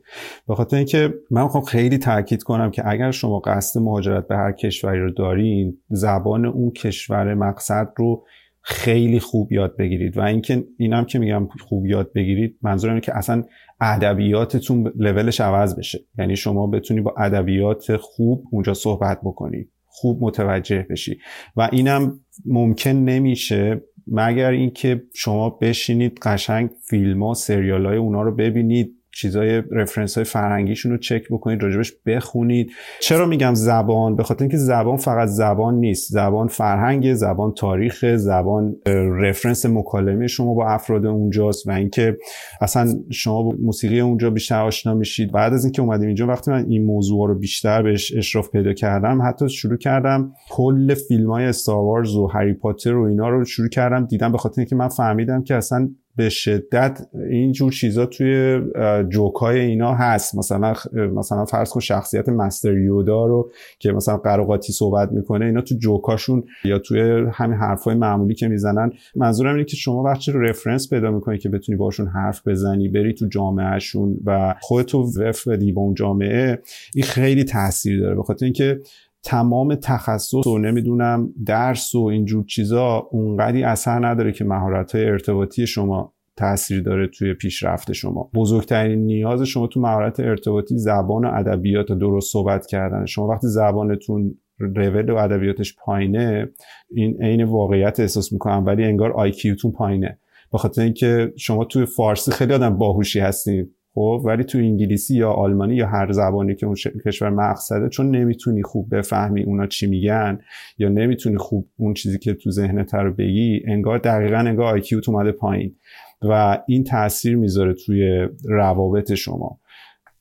[0.47, 4.51] به خاطر اینکه من می‌خوام خیلی تاکید کنم که اگر شما قصد مهاجرت به هر
[4.51, 8.23] کشوری رو دارین زبان اون کشور مقصد رو
[8.61, 10.17] خیلی خوب یاد بگیرید.
[10.17, 13.43] و اینکه اینم که میگم خوب یاد بگیرید منظورم اینه که اصلا
[13.81, 15.99] ادبیاتتون لولش عوض بشه.
[16.17, 21.17] یعنی شما بتونی با ادبیات خوب اونجا صحبت بکنید خوب متوجه بشی.
[21.55, 28.35] و اینم ممکن نمیشه مگر اینکه شما بشینید قشنگ فیلم ها سریال های اونا رو
[28.35, 28.95] ببینید.
[29.15, 32.71] چیزای رفرنس های فرهنگیشون رو چک بکنید راجبش بخونید.
[33.01, 36.11] چرا میگم زبان؟ به خاطر اینکه زبان فقط زبان نیست.
[36.11, 38.75] زبان فرهنگ زبان تاریخ زبان
[39.21, 42.17] رفرنس مکالمه شما با افراد اونجاست و اینکه
[42.61, 45.31] اصلا شما با موسیقی اونجا بیشتر آشنا میشید.
[45.31, 49.21] بعد از اینکه اومدیم اینجا وقتی من این موضوع رو بیشتر بهش اشراف پیدا کردم
[49.21, 54.05] حتی شروع کردم کل فیلم های استاروارز و هری پاتر و اینا رو شروع کردم.
[54.05, 58.61] دیدم به خاطر اینکه من فهمیدم که اصلا به شدت اینجور چیزا توی
[59.09, 60.35] جوکای اینا هست.
[60.35, 65.75] مثلا مثلا فرض کن شخصیت مستر یودا رو که مثلا قراقاتی صحبت می‌کنه اینا تو
[65.75, 71.11] جوکاشون یا توی همین حرفای معمولی که می‌زنن منظورم اینه که شما وقتی رفرنس پیدا
[71.11, 75.93] می‌کنی که بتونی باشون حرف بزنی بری تو جامعهشون و خودتو وف بدی با اون
[75.93, 76.61] جامعه
[76.95, 78.15] این خیلی تاثیر داره.
[78.15, 78.81] به خاطر اینکه
[79.25, 85.67] تمام تخصص و نمی‌دونم درس و اینجور چیزا اونقدی اثر نداره که مهارت های ارتباطی
[85.67, 88.29] شما تاثیر داره توی پیشرفت شما.
[88.33, 94.35] بزرگترین نیاز شما تو مهارت ارتباطی زبان و ادبیات درست صحبت کردن شما وقتی زبانتون
[94.57, 96.49] رول و ادبیاتش پایینه
[96.91, 100.19] این عین واقعیت احساس می‌کنم ولی انگار آیکیوتون پایینه.
[100.51, 105.31] به خاطر اینکه شما توی فارسی خیلی آدم باهوشی هستید خب ولی تو انگلیسی یا
[105.31, 110.39] آلمانی یا هر زبانی که اون کشور مقصده چون نمی‌تونی خوب بفهمی اونا چی میگن
[110.77, 115.31] یا نمی‌تونی خوب اون چیزی که تو ذهنت رو بگی انگار دقیقا انگار آیکیوت اومده
[115.31, 115.75] پایین
[116.21, 119.59] و این تاثیر می‌ذاره توی روابط شما.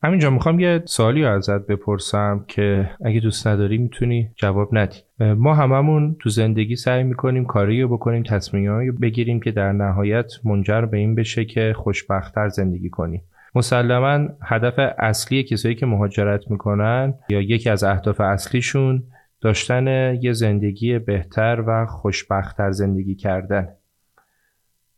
[0.02, 4.96] همینجا می‌خوام یه سوالی ازت بپرسم که اگه دوست نداری می‌تونی جواب ندی.
[5.20, 10.80] ما هممون تو زندگی سعی می‌کنیم کاری رو بکنیم تصمیمی بگیریم که در نهایت منجر
[10.80, 13.22] به این بشه که خوشبختتر زندگی کنیم.
[13.54, 19.02] مسلما هدف اصلی کسایی که مهاجرت می‌کنن یا یکی از اهداف اصلیشون
[19.40, 23.68] داشتن یه زندگی بهتر و خوشبختتر زندگی کردن.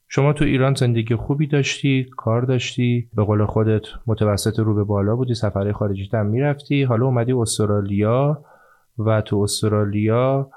[0.09, 5.17] شما تو ایران زندگی خوبی داشتی کار داشتی به قول خودت متوسط رو به بالا
[5.17, 8.45] بودی سفرهای خارجی هم می‌رفتی حالا اومدی استرالیا
[8.99, 10.51] و تو استرالیا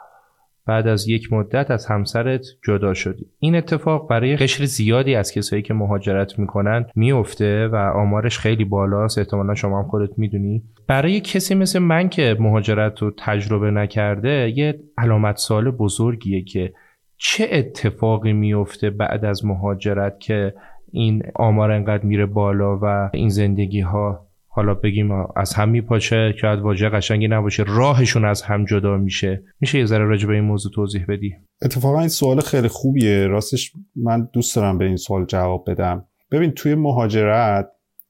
[0.65, 3.25] بعد از یک مدت از همسرت جدا شدی.
[3.39, 9.17] این اتفاق برای قشر زیادی از کسایی که مهاجرت می‌کنن میفته و آمارش خیلی بالاست.
[9.17, 10.63] احتمالا شما هم خودت می‌دونی.
[10.87, 16.73] برای کسی مثل من که مهاجرت رو تجربه نکرده یه علامت سال بزرگیه که
[17.17, 20.53] چه اتفاقی میفته بعد از مهاجرت که
[20.91, 24.28] این آمار انقدر میره بالا و این زندگی ها
[24.59, 29.43] حالا بگیم از هم میپاچه که واژه قشنگی نباشه راهشون از هم جدا میشه.
[29.59, 33.27] میشه یه ذره راجع به این موضوع توضیح بدی؟ اتفاقا این سوال خیلی خوبیه.
[33.27, 36.05] راستش من دوست دارم به این سوال جواب بدم.
[36.31, 37.67] ببین توی مهاجرت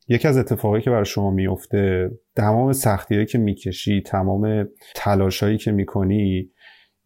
[0.07, 6.49] یکی از اتفاقایی که برای شما میفته تمام سختیایی که می‌کشی تمام تلاشایی که می‌کنی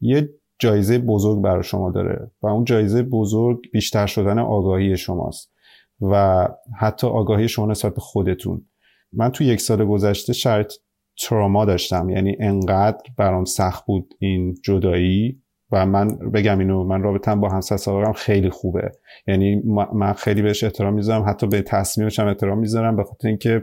[0.01, 0.29] یه
[0.59, 5.53] جایزه بزرگ برای شما داره و اون جایزه بزرگ بیشتر شدن آگاهی شماست
[6.01, 6.47] و
[6.79, 8.65] حتی آگاهی شما نسبت به خودتون.
[9.13, 10.73] من تو یک سال گذشته شرط
[11.21, 12.09] تراما داشتم.
[12.09, 15.39] یعنی انقدر برام سخت بود این جدایی
[15.71, 18.91] و من بگم اینو من رابطم با همسر سابقم خیلی خوبه.
[19.27, 19.61] یعنی
[19.93, 23.61] من خیلی بهش احترام می‌ذارم حتی به تصمیمش هم احترام می‌ذارم به خاطر اینکه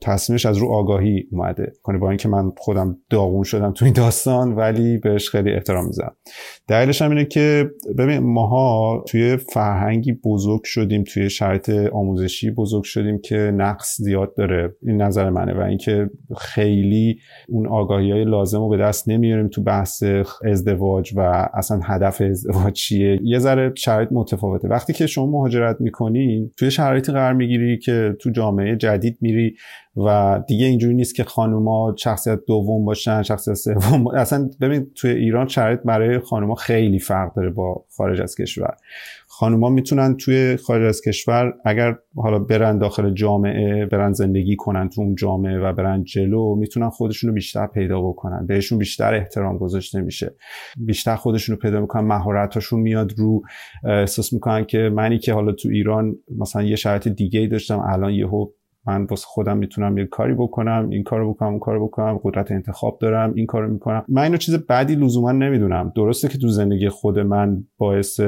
[0.00, 1.72] تصمیمش از رو آگاهی اومده.
[1.82, 6.16] کنه با اینکه من خودم داغون شدم تو این داستان ولی بهش خیلی احترام می‌ذارم.
[6.68, 13.20] دلیلش هم اینه که ببین ماها توی فرهنگی بزرگ شدیم توی شرایط آموزشی بزرگ شدیم
[13.24, 14.74] که نقص زیاد داره.
[14.82, 19.62] این نظر منه و اینکه خیلی اون آگاهی های لازم رو به دست نمیاریم تو
[19.62, 20.02] بحث
[20.44, 23.20] ازدواج و اصلا هدف ازدواج چیه.
[23.22, 24.68] یه ذره شرایط متفاوته.
[24.68, 29.54] وقتی که شما مهاجرت می‌کنین توی شرایطی قرار می‌گیری که تو جامعه جدید میری
[29.96, 35.48] و دیگه اینجوری نیست که خانوما شخصیت دوم باشن شخصیت سوم اصلا ببین توی ایران
[35.48, 38.76] شرایط برای خانوما خیلی فرق داره با خارج از کشور.
[39.28, 45.00] خانوما می‌تونن توی خارج از کشور اگر حالا برن داخل جامعه برن زندگی کنن تو
[45.00, 48.46] اون جامعه و برن جلو می‌تونن خودشون رو بیشتر پیدا بکنن.
[48.46, 50.34] بهشون بیشتر احترام گذاشته میشه.
[50.76, 53.42] بیشتر خودشون رو پیدا می‌کنن مهارتاشون میاد رو
[53.84, 58.12] احساس می‌کنن که منی که حالا تو ایران مثلا یه شرایط دیگه ای داشتم الان
[58.12, 58.46] یهو
[58.86, 62.98] من واسه خودم می‌تونم یه کاری بکنم این کارو بکنم اون کارو بکنم قدرت انتخاب
[63.00, 64.04] دارم این کارو می‌کنم.
[64.08, 65.92] من اینو چیز بدی لزوما نمی‌دونم.
[65.96, 68.20] درسته که تو زندگی خود من باعث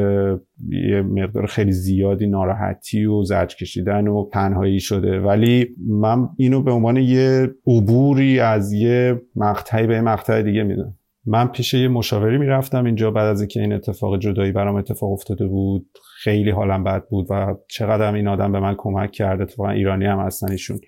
[0.68, 5.20] یه مقدار خیلی زیادی ناراحتی و زرج کشیدن و تنهایی شده.
[5.20, 10.94] ولی من اینو به عنوان یه عبوری از یه مقطعی به مقطع دیگه می‌دونم.
[11.26, 15.46] من پیش یه مشاوری می‌رفتم اینجا بعد از اینکه این اتفاق جدایی برام اتفاق افتاده
[15.46, 15.86] بود.
[16.22, 20.18] خیلی حالم بد بود و چقدر این آدم به من کمک کرده اتفاقا ایرانی هم
[20.18, 20.80] هستن ایشون.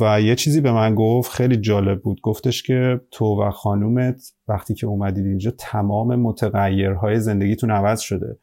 [0.00, 2.20] و یه چیزی به من گفت خیلی جالب بود.
[2.20, 8.38] گفتش که تو و خانومت وقتی که اومدید اینجا تمام متغیرهای زندگیتون عوض شده.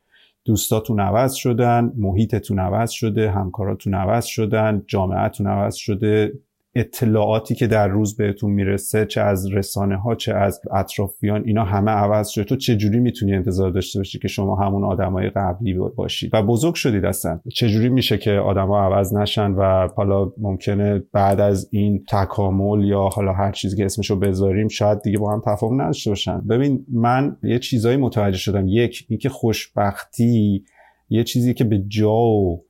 [0.45, 6.33] دوستاتون عوض شدن محیطتون عوض شده همکاراتون عوض شدن جامعتون عوض شده.
[6.75, 11.91] اطلاعاتی که در روز بهتون می‌رسه چه از رسانه ها چه از اطرافیان اینا همه
[11.91, 12.43] عوض شده.
[12.43, 16.75] تو چه جوری می‌تونی انتظار داشته باشی که شما همون آدمای قبلی باشید و بزرگ
[16.75, 17.39] شدید اصلا.
[17.53, 23.01] چه جوری میشه که آدما عوض نشن و حالا ممکنه بعد از این تکامل یا
[23.01, 26.41] حالا هر چیزی که اسمشو بذاریم شاید دیگه با هم تفاهم نداشته باشن.
[26.41, 28.67] ببین من یه چیزایی متوجه شدم.
[28.67, 30.63] یک اینکه خوشبختی
[31.09, 32.65] یه چیزی که به جا و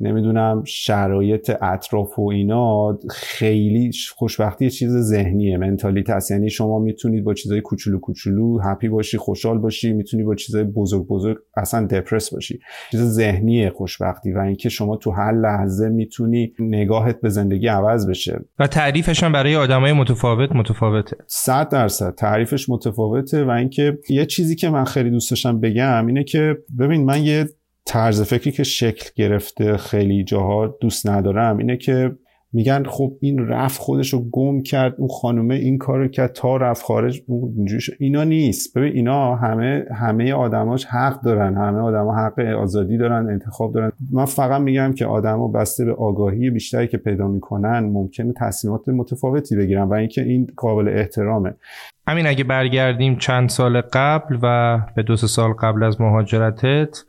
[0.00, 7.24] نمی‌دونم شرایط اطراف و اینا خیلی خوشبختی یه چیز ذهنیه منتالیت هست یعنی شما می‌تونید
[7.24, 12.34] با چیزای کوچولو کوچولو هپی باشی خوشحال باشی می‌تونی با چیزای بزرگ بزرگ اصلا دپرس
[12.34, 12.58] باشی.
[12.90, 18.40] چیز ذهنیه خوشبختی و اینکه شما تو هر لحظه می‌تونی نگاهت به زندگی عوض بشه.
[18.58, 21.16] و تعریفش هم برای آدمای متفاوت متفاوته.
[21.26, 22.14] 100 درصد.
[22.14, 27.04] تعریفش متفاوته و اینکه یه چیزی که من خیلی دوست داشتم بگم اینه که ببین
[27.04, 27.46] من یه
[27.86, 32.12] طرز فکری که شکل گرفته خیلی جاها دوست ندارم اینه که
[32.52, 36.82] میگن خب این رفت خودش رو گم کرد اون خانومه این کار کرد تا رفت
[36.82, 37.22] خارج
[37.98, 38.78] اینا نیست.
[38.78, 41.56] ببین اینا همه همه آدماش حق دارن.
[41.56, 43.92] همه آدما حق آزادی دارن انتخاب دارن.
[44.12, 49.56] من فقط میگم که آدما بسته به آگاهی بیشتری که پیدا می‌کنن ممکنه تصمیمات متفاوتی
[49.56, 51.54] بگیرن و اینکه این قابل احترامه.
[52.08, 57.04] همین اگه برگردیم چند سال قبل و به دو سال قبل از مهاجرتت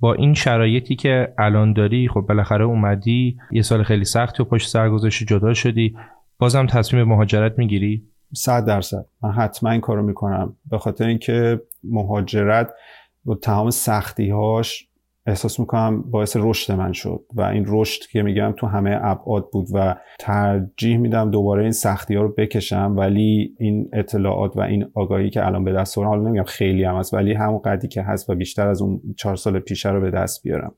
[0.00, 4.68] با این شرایطی که الان داری خب بالاخره اومدی یه سال خیلی سختی و پشت
[4.68, 5.96] سر گذاشتی جدا شدی
[6.38, 8.02] بازم تصمیم مهاجرت می‌گیری؟
[8.34, 9.04] صد درصد.
[9.22, 10.56] من حتما این کارو می‌کنم.
[10.70, 12.70] به خاطر اینکه مهاجرت
[13.24, 14.89] با تمام سختی هاش
[15.26, 19.66] احساس می‌کنم باعث رشد من شد و این رشد که میگم تو همه ابعاد بود
[19.74, 25.30] و ترجیح میدم دوباره این سختی ها رو بکشم ولی این اطلاعات و این آگاهی
[25.30, 28.30] که الان به دست آوردم حالا نمیگم خیلی هم هست ولی همون قدی که هست
[28.30, 30.74] و بیشتر از اون چهار سال پیشه رو به دست بیارم.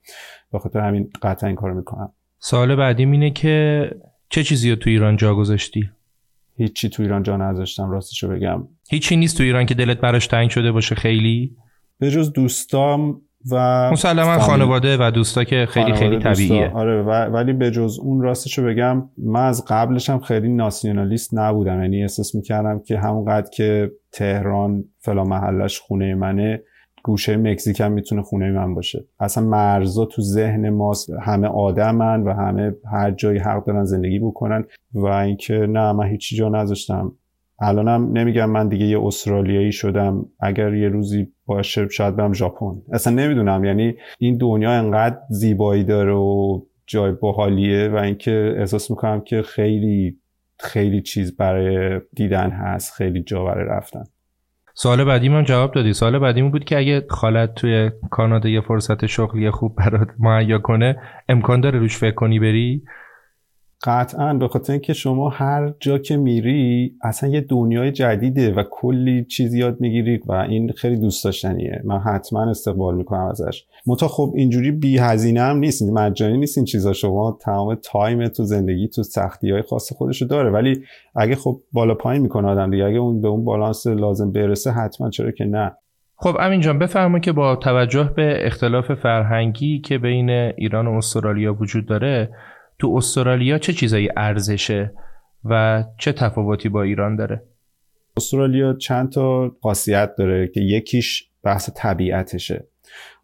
[0.53, 2.13] به خاطر همین قطعا این کارو می‌کنم.
[2.39, 3.91] سال بعدی اینه که
[4.29, 5.91] چه چیزی رو تو ایران جا گذاشتی؟
[6.57, 8.69] هیچی تو ایران جا نذاشتم راستشو بگم.
[8.91, 11.57] هیچی نیست تو ایران که دلت براش تنگ شده باشه خیلی؟
[11.99, 16.71] به جز دوستام و مسلما خانواده و دوستا که خیلی خیلی طبیعیه.
[16.75, 21.83] آره ولی به جز اون راستشو بگم من از قبلش هم خیلی ناسیونالیست نبودم.
[21.83, 26.63] یعنی احساس می‌کردم که همونقدر که تهران فلا محلش خونه منه
[27.05, 29.05] گوشه مکزیک هم می‌تونه خونه من باشه.
[29.21, 31.11] اصلا مرزا تو ذهن ماست.
[31.23, 36.37] همه آدمن و همه هر جایی حق دارن زندگی بکنن و اینکه نه من هیچی
[36.37, 37.13] جا نذاشتم.
[37.63, 40.27] الانم نمیگم من دیگه یه استرالیایی شدم.
[40.41, 42.83] اگر یه روزی باشه شاید برم ژاپن.
[42.93, 43.65] اصلا نمی‌دونم.
[43.65, 50.19] یعنی این دنیا انقدر زیبایی داره و جای باحالیه و اینکه احساس می‌کنم که خیلی
[50.59, 52.95] خیلی چیز برای دیدن هست.
[52.95, 54.05] خیلی جا برای رفتن.
[54.75, 55.93] سوال بعدی من جواب دادی.
[55.93, 60.97] سوال بعدی بود که اگه خالت توی کانادا یه فرصت شغلی خوب برات مهیا کنه
[61.29, 62.83] امکان داره روش فکر کنی بری؟
[63.85, 69.25] قطعا به خاطر اینکه شما هر جا که میری اصلا یه دنیای جدیده و کلی
[69.25, 71.83] چیز یاد می‌گیری و این خیلی دوست داشتنیه.
[71.85, 73.65] من حتما استقبال می‌کنم ازش.
[73.87, 75.83] متا خب اینجوری بی هزینه هم نیست.
[75.83, 76.93] مجانی نیست این چیزا.
[76.93, 80.51] شما تمام تایم تو زندگی تو سختی های خاص خودشو داره.
[80.51, 80.83] ولی
[81.17, 85.11] اگه خب بالا پایین می‌کنه آدم دیگه اگه اون به اون بالانس لازم برسه حتما
[85.11, 85.73] چرا که نه.
[86.17, 91.55] خب امین جان بفرما که با توجه به اختلاف فرهنگی که بین ایران و استرالیا
[91.55, 92.31] وجود داره
[92.83, 94.95] تو استرالیا چه چیزایی ارزشه
[95.45, 97.43] و چه تفاوتی با ایران داره؟
[98.17, 102.67] استرالیا چند تا خاصیت داره که یکیش بحث طبیعتشه.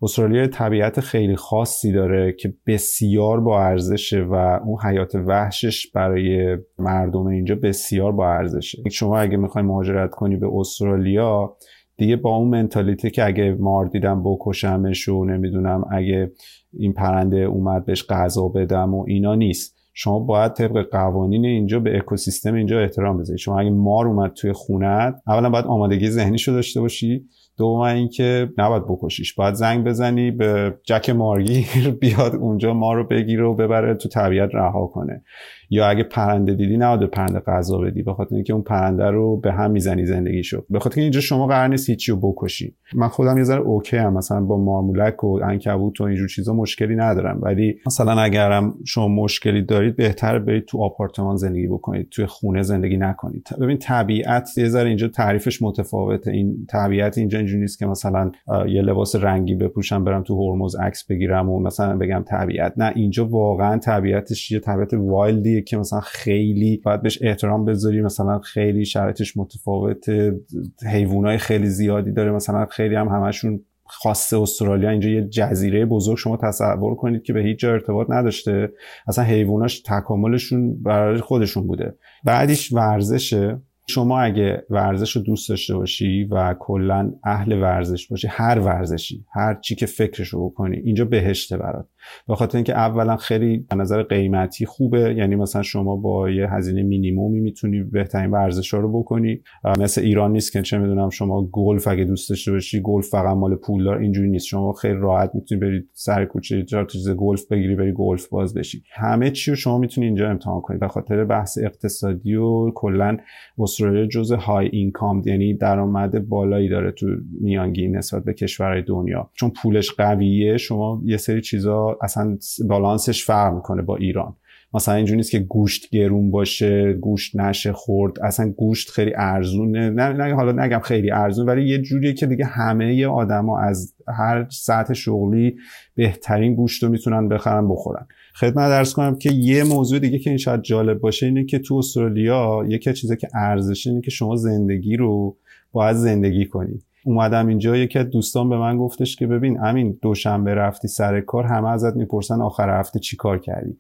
[0.03, 7.27] استرالیا طبیعت خیلی خاصی داره که بسیار با ارزشه و اون حیات وحشش برای مردم
[7.27, 8.91] اینجا بسیار با ارزشه.
[8.91, 11.57] شما اگه می‌خوای مهاجرت کنی به استرالیا
[11.99, 16.33] دیگه با اون منتالیته که اگه مار دیدم بکشمش و نمی‌دونم اگه
[16.73, 19.79] این پرنده اومد بهش غذا بدم و اینا نیست.
[19.95, 23.39] شما باید طبق قوانین اینجا به اکوسیستم اینجا احترام بذارید.
[23.39, 27.25] شما اگه مار اومد توی خونت اولا باید آمادگی ذهنی شو داشته باشی.
[27.57, 29.35] دوم اینکه نباید بکشیش.
[29.35, 34.55] باید زنگ بزنی به جک مارگیر بیاد اونجا ما رو بگیره و ببره تو طبیعت
[34.55, 35.23] رها کنه.
[35.71, 39.53] یا اگه پرنده دیدی نباید پرنده غذا بدی به خاطر اینکه اون پرنده رو به
[39.53, 40.65] هم می‌زنی زندگی شو.
[40.71, 42.75] به خاطر اینجا شما قرار نیست هیچی رو بکشی.
[42.95, 46.97] من خودم یه ذره اوکی هم مثلا با مارمولک و عنکبوت و اینجور چیزا مشکلی
[46.97, 47.39] ندارم.
[47.43, 52.97] ولی مثلا اگرم شما مشکلی دارید بهتر برید تو آپارتمان زندگی بکنید توی خونه زندگی
[52.97, 53.49] نکنید.
[53.61, 56.31] ببین طبیعت یه ذره اینجا تعریفش متفاوته.
[56.31, 58.31] این طبیعت اینجا اینجوری نیست که مثلا
[58.69, 62.73] یه لباس رنگی بپوشم برم تو هرمز عکس بگیرم و مثلا بگم طبیعت.
[62.77, 68.39] نه اینجا واقعا طبیعتش یه طبیعت وایلدی که مثلا خیلی باید بهش احترام بذاری مثلا
[68.39, 70.41] خیلی شرایطش متفاوته
[70.87, 76.37] حیوانای خیلی زیادی داره مثلا خیلی هم همشون خاص استرالیا اینجا یه جزیره بزرگ شما
[76.37, 78.73] تصور کنید که به هیچ جا ارتباط نداشته.
[79.09, 81.95] اصلا حیواناش تکاملشون برای خودشون بوده.
[82.25, 83.61] بعدیش ورزشه.
[83.91, 89.55] شما اگه ورزش رو دوست داشته باشی و کلا اهل ورزش باشی هر ورزشی هر
[89.55, 91.87] چی که فکرش رو بکنی اینجا بهشته برات.
[92.29, 96.83] به خاطر اینکه اولا خیلی به نظر قیمتی خوبه یعنی مثلا شما با یه هزینه
[96.83, 99.41] مینیمومی می‌تونی بهترین ورزش رو بکنی.
[99.79, 103.55] مثل ایران نیست که چه می‌دونم شما گلف اگه دوست داشته باشی گلف فقط مال
[103.55, 104.47] پولدار اینجوری نیست.
[104.47, 108.83] شما خیلی راحت می‌تونی برید سر کوچه چهار چیز گلف بگیری بری گلف باز بشی.
[108.93, 110.79] همه چی رو شما می‌تونی اینجا امتحان کنی.
[110.79, 113.17] به خاطر بحث اقتصادی و کلا
[113.59, 117.07] استرالیا جزء های اینکام یعنی درآمد بالایی داره تو
[117.41, 119.31] میانگین نسبت به کشورهای دنیا.
[119.35, 122.39] چون پولش قویه شما یه سری چیزا اصلا
[122.69, 124.37] بالانسش فرق می‌کنه با ایران.
[124.75, 128.21] مثلا اینجوری نیست که گوشت گرون باشه گوشت نشه خورد.
[128.21, 132.45] اصلا گوشت خیلی ارزونه نه, نه حالا نگم خیلی ارزون ولی یه جوریه که دیگه
[132.45, 135.57] همه آدما از هر سطح شغلی
[135.95, 138.07] بهترین گوشت رو می‌تونن بخرن بخورن.
[138.35, 141.75] خدمت درس کنم که یه موضوع دیگه که این شاید جالب باشه اینه که تو
[141.75, 145.37] استرالیا یکی از که ارزشه اینه که شما زندگی رو
[145.73, 146.79] باید زندگی کنی.
[147.05, 151.45] اومدم اینجا یکی از دوستان به من گفتش که ببین امین دوشنبه رفتی سر کار
[151.45, 153.79] همه ازت می‌پرسن آخر هفته چی کار کردی؟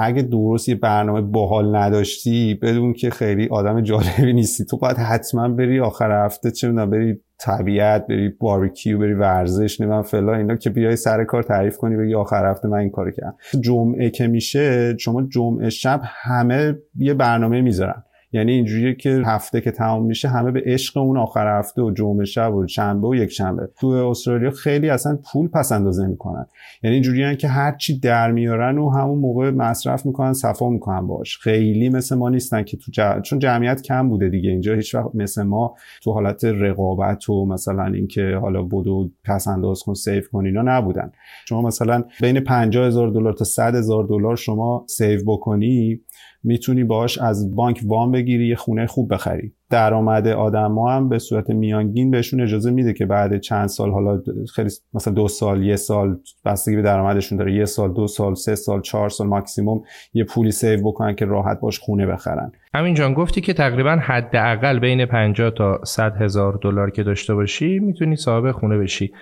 [0.00, 4.64] اگه درست یه برنامه باحال نداشتی بدون که خیلی آدم جالبی نیستی.
[4.64, 10.34] تو باید حتما بری آخر هفته چه بری طبیعت بری باربیکیو بری ورزش نمی‌دونم فلا
[10.34, 13.34] اینا که بیای سر کار تعریف کنی بگی آخر هفته من این کارو کردم.
[13.60, 18.04] جمعه که میشه شما جمعه شب همه یه برنامه می‌ذارن.
[18.32, 22.24] یعنی اینجوریه که هفته که تمام میشه همه به عشق اون آخر هفته و جمعه
[22.24, 23.68] شب و شنبه و یک شنبه.
[23.80, 26.46] تو استرالیا خیلی اصلا پول پس اندازه می‌کنن.
[26.82, 31.38] یعنی اینجوریه که هر چی در میارن و همون موقع مصرف می‌کنن صفا می‌کنن باش
[31.38, 34.50] خیلی مثل ما نیستن که تو چون جمعیت کم بوده دیگه.
[34.50, 39.82] اینجا هیچ وقت مثل ما تو حالت رقابت و مثلا اینکه حالا بدو پس انداز
[39.82, 41.12] کن save کن اینا نبودن.
[41.48, 46.00] شما مثلا بین 50 هزار دلار تا 100 هزار دلار شما save بکنی
[46.44, 49.52] می‌تونی باش از بانک وام بگیری یه خونه خوب بخری.
[49.70, 54.22] درآمد آدما هم به صورت میانگین بهشون اجازه میده که بعد چند سال حالا
[54.54, 57.54] خیلی مثلا دو سال یه سال بستگی به درآمدشون داره.
[57.54, 59.82] یه سال دو سال سه سال چهار سال ماکسیموم
[60.14, 62.52] یه پولی سیو بکنن که راحت باش خونه بخرن.
[62.74, 67.78] همین جان گفتی که تقریبا حداقل بین 50 تا 100 هزار دلار که داشته باشی
[67.78, 69.12] می‌تونی صاحب خونه بشی.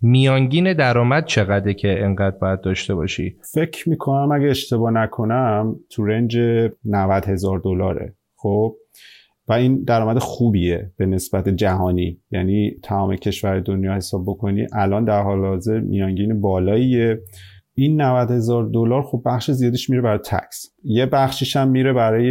[0.00, 6.38] میانگین درآمد چقدره که انقدر باید داشته باشی؟ فکر می‌کنم اگه اشتباه نکنم تو رنج
[6.84, 8.14] 90 هزار دلاره.
[8.36, 8.76] خب
[9.48, 12.20] و این درآمد خوبیه به نسبت جهانی.
[12.30, 17.20] یعنی تمام کشور دنیا حساب بکنی الان در حال حاضر میانگین بالاییه.
[17.74, 22.26] این 90 هزار دلار خب بخش زیادش میره برای تکس یه بخشش هم میره برای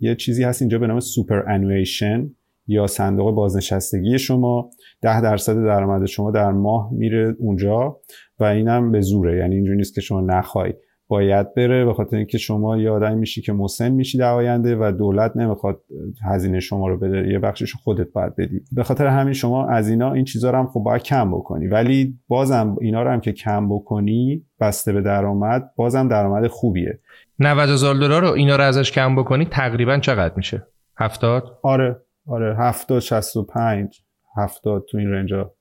[0.00, 2.30] یه چیزی هست اینجا به نام سوپر انویشن
[2.66, 4.70] یا صندوق بازنشستگی شما.
[5.02, 8.00] ده درصد درآمد شما در ماه میره اونجا
[8.38, 9.38] و اینم به زوره.
[9.38, 10.74] یعنی اینجوری نیست که شما نخوای.
[11.08, 14.92] باید بره به خاطر اینکه شما یه آدمی میشی که مسن میشی در آینده و
[14.98, 15.80] دولت نمی‌خواد
[16.24, 18.60] هزینه شما رو بده یه بخشش خودت باید بدی.
[18.72, 21.66] به خاطر همین شما از اینا این چیزا رو هم خب باید کم بکنی.
[21.66, 27.00] ولی بازم اینا رو هم که کم بکنی بسته به درآمد بازم درآمد خوبیه.
[27.38, 30.66] 90 هزار دلار رو اینا رو ازش کم بکنی تقریبا چقدر میشه؟
[30.98, 31.96] 70 آره
[32.26, 34.02] آره 70 65
[34.36, 35.55] 70 تو این رنجا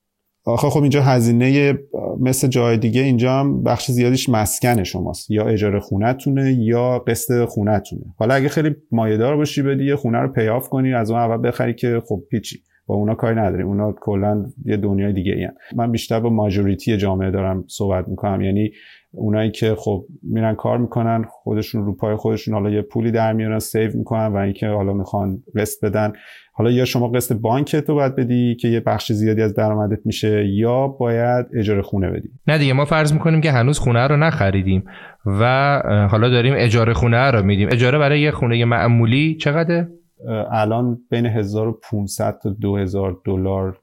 [0.46, 1.80] آخه خب اینجا هزینه
[2.20, 5.32] مثل جای دیگه اینجا هم بخش زیادیش مسکن شماست.
[5.32, 10.28] یا اجاره خونتونه یا قسط خونتونه حالا اگه خیلی مایهدار باشی بدی یه خونه رو
[10.28, 14.46] پیاف کنی از اون اول بخری که خب پیچی با اونا کاری نداریم اونا کلا
[14.66, 18.42] یه دنیای دیگه این من بیشتر با ماجوریتی جامعه دارم صحبت می‌کنم.
[18.42, 18.72] یعنی
[19.18, 23.60] اونایی که خب میرن کار می‌کنن خودشون رو پای خودشون حالا یه پولی در میارن
[23.60, 26.14] سیو می‌کنن و اینکه حالا می‌خوان قسط بدن.
[26.54, 30.48] حالا یا شما قسط بانک تو باید بدی که یه بخش زیادی از درآمدت میشه
[30.48, 32.30] یا باید اجاره خونه بدی.
[32.48, 34.84] نه دیگه ما فرض می‌کنیم که هنوز خونه رو نخریدیم
[35.26, 37.70] و حالا داریم اجاره خونه رو میدیم.
[37.72, 39.88] اجاره برای یه خونه معمولی چقدره؟
[40.52, 43.78] الان بین 1500 تا 2000 دلار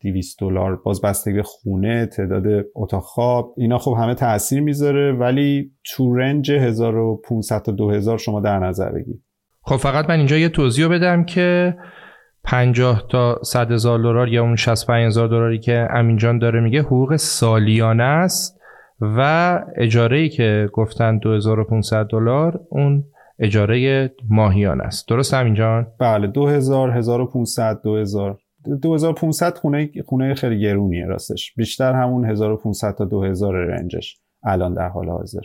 [0.00, 2.44] 2200 دلار باز بستگی به خونه تعداد
[2.74, 8.58] اتاق خواب اینا خب همه تاثیر می‌ذاره ولی تو رنج 1500 تا 2000 شما در
[8.58, 9.22] نظر بگیرید
[9.62, 11.76] خب فقط من اینجا یه توضیح بدم که
[12.44, 16.80] 50 تا 100 هزار دلار یا اون 65 هزار دلاری که امین جان داره میگه
[16.82, 18.60] حقوق سالیانه است
[19.00, 23.04] و اجاره ای که گفتن 2500 دلار اون
[23.38, 25.08] اجاره ماهیانه است.
[25.08, 28.38] درست همین جان؟ بله 2000 1500 2000
[28.82, 31.54] 2500 خونه خونه خیلی گرونیه راستش.
[31.54, 35.40] بیشتر همون 1500 تا 2000 رنجش الان در حال حاضر.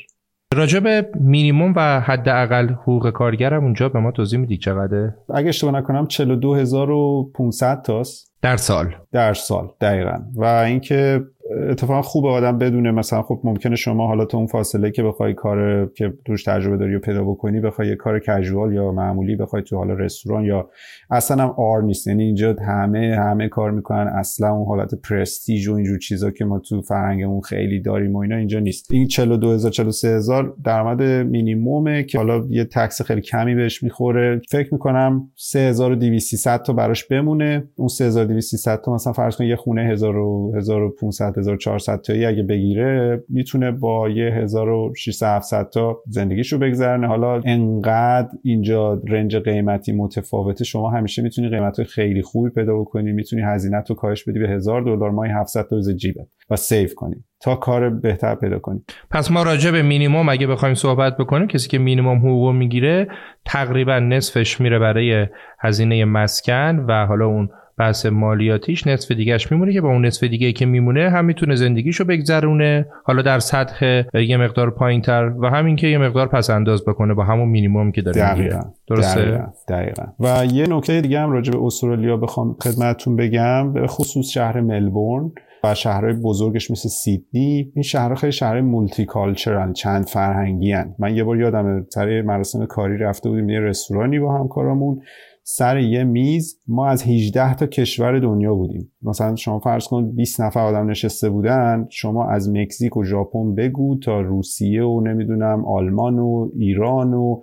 [0.53, 5.73] راجع به مینیموم و حداقل حقوق کارگرم اونجا به ما توضیح میدی چقدره؟ اگه اشتباه
[5.73, 8.34] نکنم 42500 تاست.
[8.45, 8.95] در سال.
[9.11, 10.19] در سال دقیقا.
[10.35, 11.21] و اینکه
[11.69, 15.85] اتفاقا خوب آدم بدونه مثلا خب ممکنه شما حالا تو اون فاصله که بخوای کار
[15.85, 19.77] که توش تجربه داری و پیدا بکنی بخوای یه کار کژوال یا معمولی بخوای تو
[19.77, 20.69] حالا رستوران یا
[21.09, 22.07] اصلا هم آر نیست.
[22.07, 24.07] یعنی اینجا همه همه کار می‌کنن.
[24.07, 28.35] اصلا اون حالت پرستیژ و اینجور چیزا که ما تو فرهنگمون خیلی داریم و اینا
[28.35, 28.91] اینجا نیست.
[28.91, 34.41] این 42000 43000 درآمد مینیمومه که حالا یه تکس خیلی کمی بهش می‌خوره.
[34.49, 37.63] فکر می‌کنم 3200 تا براش بمونه.
[37.75, 38.34] اون 3200
[38.83, 40.15] تا مثلا فرض کن یه خونه 1000
[40.57, 47.07] 1500 1400 تایی اگه بگیره می‌تونه با یه 1600 700 تا زندگیشو بگذرنه.
[47.07, 50.63] حالا انقدر اینجا رنج قیمتی متفاوته.
[50.63, 53.11] شما همیشه می‌تونی قیمت خیلی خوبی پیدا بکنی.
[53.11, 55.11] می‌تونی هزینه تو کاهش بدی به 1000 دلار.
[55.11, 58.81] ماهی 700 تا جیبت و سیو کنی تا کار بهتر پیدا کنی.
[59.11, 63.07] پس ما راجع به مینیمم اگه بخوایم صحبت بکنیم کسی که مینیمم حقوق می‌گیره
[63.45, 65.27] تقریبا نصفش میره برای
[65.59, 70.51] هزینه مسکن و حالا اون بحث مالیاتیش نصف دیگهش میمونه که با اون نصف دیگه
[70.51, 75.87] که میمونه هم می‌تونه زندگیشو بگذرونه حالا در سطح یه مقدار پایینتر و همین که
[75.87, 78.59] یه مقدار پس انداز بکنه با همون مینیمم که داره دقیقا.
[78.87, 80.03] درسته دقیقا.
[80.19, 85.31] و یه نکته دیگه هم راجع به استرالیا بخوام خدمتتون بگم به خصوص شهر ملبورن
[85.63, 90.95] و شهرهای بزرگش مثل سیدنی این شهرها خیلی شهر مولتی کالچرن چند فرهنگی هن.
[90.99, 95.01] من یه بار یادم سر مراسم کاری رفته بودیم یه رستورانی با همکارامون
[95.47, 98.91] سر یه میز ما از 18 تا کشور دنیا بودیم.
[99.01, 103.99] مثلا شما فرض کن 20 نفر آدم نشسته بودن شما از مکزیک و ژاپن بگو
[103.99, 107.41] تا روسیه و نمی‌دونم آلمان و ایران و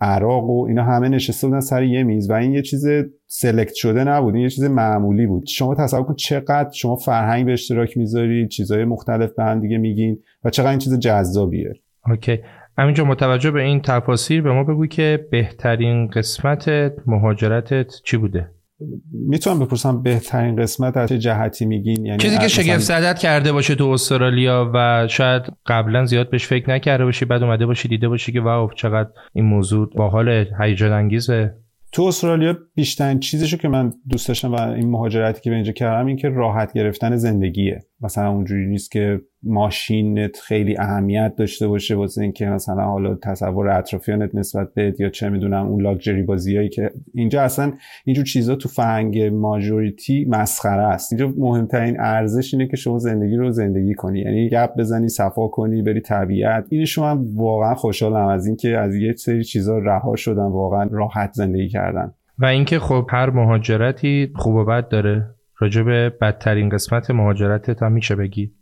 [0.00, 2.86] عراق و اینا همه نشسته بودن سر یه میز و این یه چیز
[3.26, 5.46] سلکت شده نبود این یه چیز معمولی بود.
[5.46, 10.18] شما تصور کن چقدر شما فرهنگ به اشتراک می‌ذاری چیزهای مختلف به هم دیگه میگین
[10.44, 11.72] و چقدر این چیز جذابیه.
[12.06, 12.38] اوکی.
[12.78, 16.68] همینجا متوجه به این تفاصیل به ما بگو که بهترین قسمت
[17.06, 18.50] مهاجرتت چی بوده؟
[19.12, 23.74] می‌تونم بپرسم بهترین قسمت از چه جهتی میگین؟ یعنی چیزی که شگفت زدت کرده باشه
[23.74, 28.32] تو استرالیا و شاید قبلا زیاد بهش فکر نکرده باشی بعد اومده باشی دیده باشی
[28.32, 31.54] که واو چقدر این موضوع با حال هیجان انگیزه.
[31.92, 36.06] تو استرالیا بیشترین چیزشو که من دوست داشتم و این مهاجرتی که به اینجا کردم
[36.06, 37.84] این که راحت گرفتن زندگیه.
[38.00, 44.34] مثلا اونجوری نیست که ماشینت خیلی اهمیت داشته باشه واسه اینکه مثلا حالا تصور اطرافیانت
[44.34, 47.72] نسبت به یا چه می‌دونم اون لاکچری بازیایی که اینجا اصلا
[48.04, 51.12] اینجور چیزا تو فرهنگ ماجوریتی مسخره است.
[51.12, 54.20] اینجا مهمترین ارزش اینه که شما زندگی رو زندگی کنی.
[54.20, 56.66] یعنی گپ بزنی صفا کنی بری طبیعت.
[56.70, 61.68] این شما واقعا خوشحالم از اینکه از یه سری چیزا رها شدن واقعا راحت زندگی
[61.68, 62.14] کردن.
[62.38, 65.35] و اینکه خب هر مهاجرتی خوب و بد داره.
[65.58, 68.52] راجع به بدترین قسمت مهاجرتت هم میشه بگی؟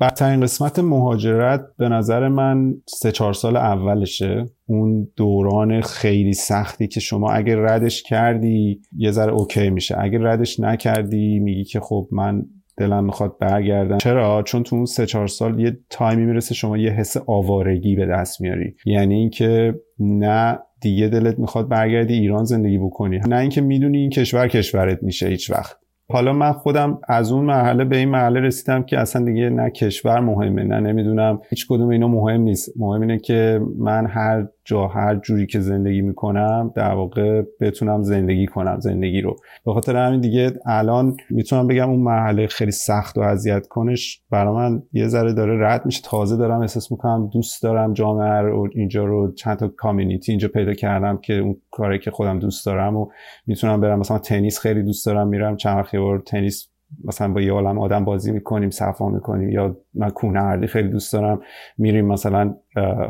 [0.00, 4.46] بدترین قسمت مهاجرت به نظر من سه چهار سال اولشه.
[4.66, 9.96] اون دوران خیلی سختی که شما اگر ردش کردی یه ذره اوکی میشه.
[9.98, 12.42] اگر ردش نکردی میگی که خب من
[12.76, 13.98] دلم می‌خواد برگردم.
[13.98, 18.06] چرا؟ چون تو اون سه چهار سال یه تایمی می‌رسه شما یه حس آوارگی به
[18.06, 18.74] دست میاری.
[18.86, 23.20] یعنی اینکه نه دیگه دلت می‌خواد برگردی ایران زندگی بکنی.
[23.28, 25.76] نه اینکه می‌دونی این کشور کشورت میشه هیچ وقت.
[26.12, 30.20] حالا من خودم از اون مرحله به این مرحله رسیدم که اصلا دیگه نه کشور
[30.20, 32.72] مهمه نه نمی‌دونم هیچ کدوم اینا مهم نیست.
[32.76, 38.46] مهم اینه که من هر جا هر جوری که زندگی می‌کنم در واقع بتونم زندگی
[38.46, 39.36] کنم زندگی رو.
[39.66, 44.54] به خاطر همین دیگه الان می‌تونم بگم اون مرحله خیلی سخت و اذیت کنش برای
[44.54, 46.00] من یه ذره داره رد میشه.
[46.04, 50.74] تازه دارم احساس می‌کنم دوست دارم جامعه رو اینجا رو چند تا community اینجا پیدا
[50.74, 53.06] کردم که اون کاری که خودم دوست دارم و
[53.46, 53.98] می‌تونم برم.
[53.98, 56.68] مثلا تنیس خیلی دوست دارم میرم چند وقت تنیس
[57.04, 61.40] مثلا با یه عالم آدم بازی می‌کنیم صفا می‌کنیم یا من کوه خیلی دوست دارم
[61.78, 62.54] میریم مثلا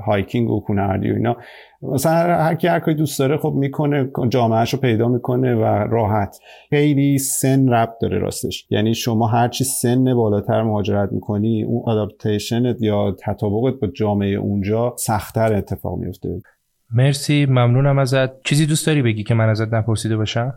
[0.07, 1.37] hiking و کوه و اینا.
[1.83, 6.39] مثلا هر کی هر دوست داره خب می‌کنه جامعهش رو پیدا می‌کنه و راحت.
[6.71, 8.67] خیلی سن ربط داره راستش.
[8.71, 15.55] یعنی شما هرچی سن بالاتر مهاجرت می‌کنی اون آداپتیشنت یا تطابقت با جامعه اونجا سختتر
[15.55, 16.41] اتفاق میفته
[16.95, 18.43] مرسی ممنونم ازت.
[18.43, 20.55] چیزی دوست داری بگی که من ازت نپرسیده باشم؟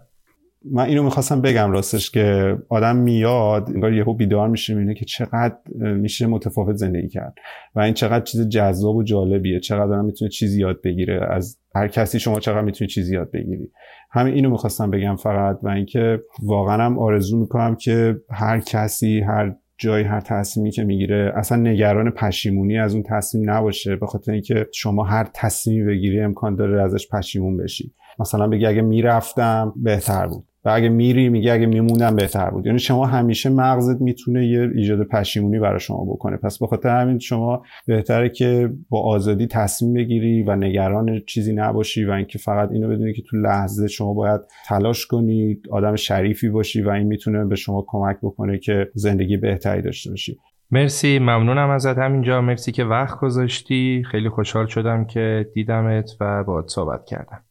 [0.66, 5.56] من اینو می‌خواستم بگم راستش که آدم میاد انگار یهو بیدار میشه می‌بینه که چقدر
[5.76, 7.34] میشه متفاوت زندگی کرد
[7.76, 9.60] و این چقدر چیز جذاب و جالبیه.
[9.60, 11.28] چقدر آدم می‌تونه چیزی یاد بگیره.
[11.30, 13.72] از هر کسی شما چقدر می‌تونی چیزی یاد بگیری.
[14.12, 19.56] همین اینو می‌خواستم بگم فقط و اینکه واقعا هم آرزو می‌کنم که هر کسی هر
[19.78, 23.96] جای هر تصمیمی که می‌گیره اصلا نگران پشیمونی از اون تصمیم نباشه.
[23.96, 27.94] به خاطر اینکه شما هر تصمیمی بگیری امکان داره ازش پشیمون بشی.
[28.20, 30.44] مثلا بگی اگه می‌رفتم بهتر بود.
[30.66, 32.66] و اگه میری میگه اگه میموندم بهتر بود.
[32.66, 36.38] یعنی شما همیشه مغزت می‌تونه یه ایجاد پشیمونی برای شما بکنه.
[36.38, 42.06] پس به خاطر همین شما بهتره که با آزادی تصمیم بگیری و نگران چیزی نباشی
[42.06, 46.82] و اینکه فقط اینو بدونی که تو لحظه شما باید تلاش کنی آدم شریفی باشی
[46.82, 50.38] و این می‌تونه به شما کمک بکنه که زندگی بهتری داشته باشی.
[50.72, 52.42] مرسی ممنونم ازت همینجا.
[52.42, 54.04] مرسی که وقت گذاشتی.
[54.12, 57.44] خیلی خوشحال شدم که دیدمت و باهات صحبت کردم.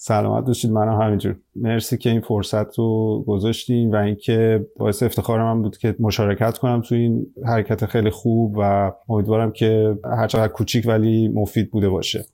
[0.00, 0.70] سلامت باشید.
[0.70, 1.36] منم همینجور.
[1.56, 6.80] مرسی که این فرصت رو گذاشتین و اینکه باعث افتخار من بود که مشارکت کنم
[6.80, 12.24] تو این حرکت خیلی خوب و امیدوارم که هرچقدر کوچیک ولی مفید بوده باشه.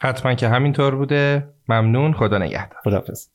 [0.00, 1.48] حتما که همینطور بوده.
[1.68, 2.12] ممنون.
[2.12, 2.80] خدا نگهدار.
[2.84, 3.26] خداحافظ.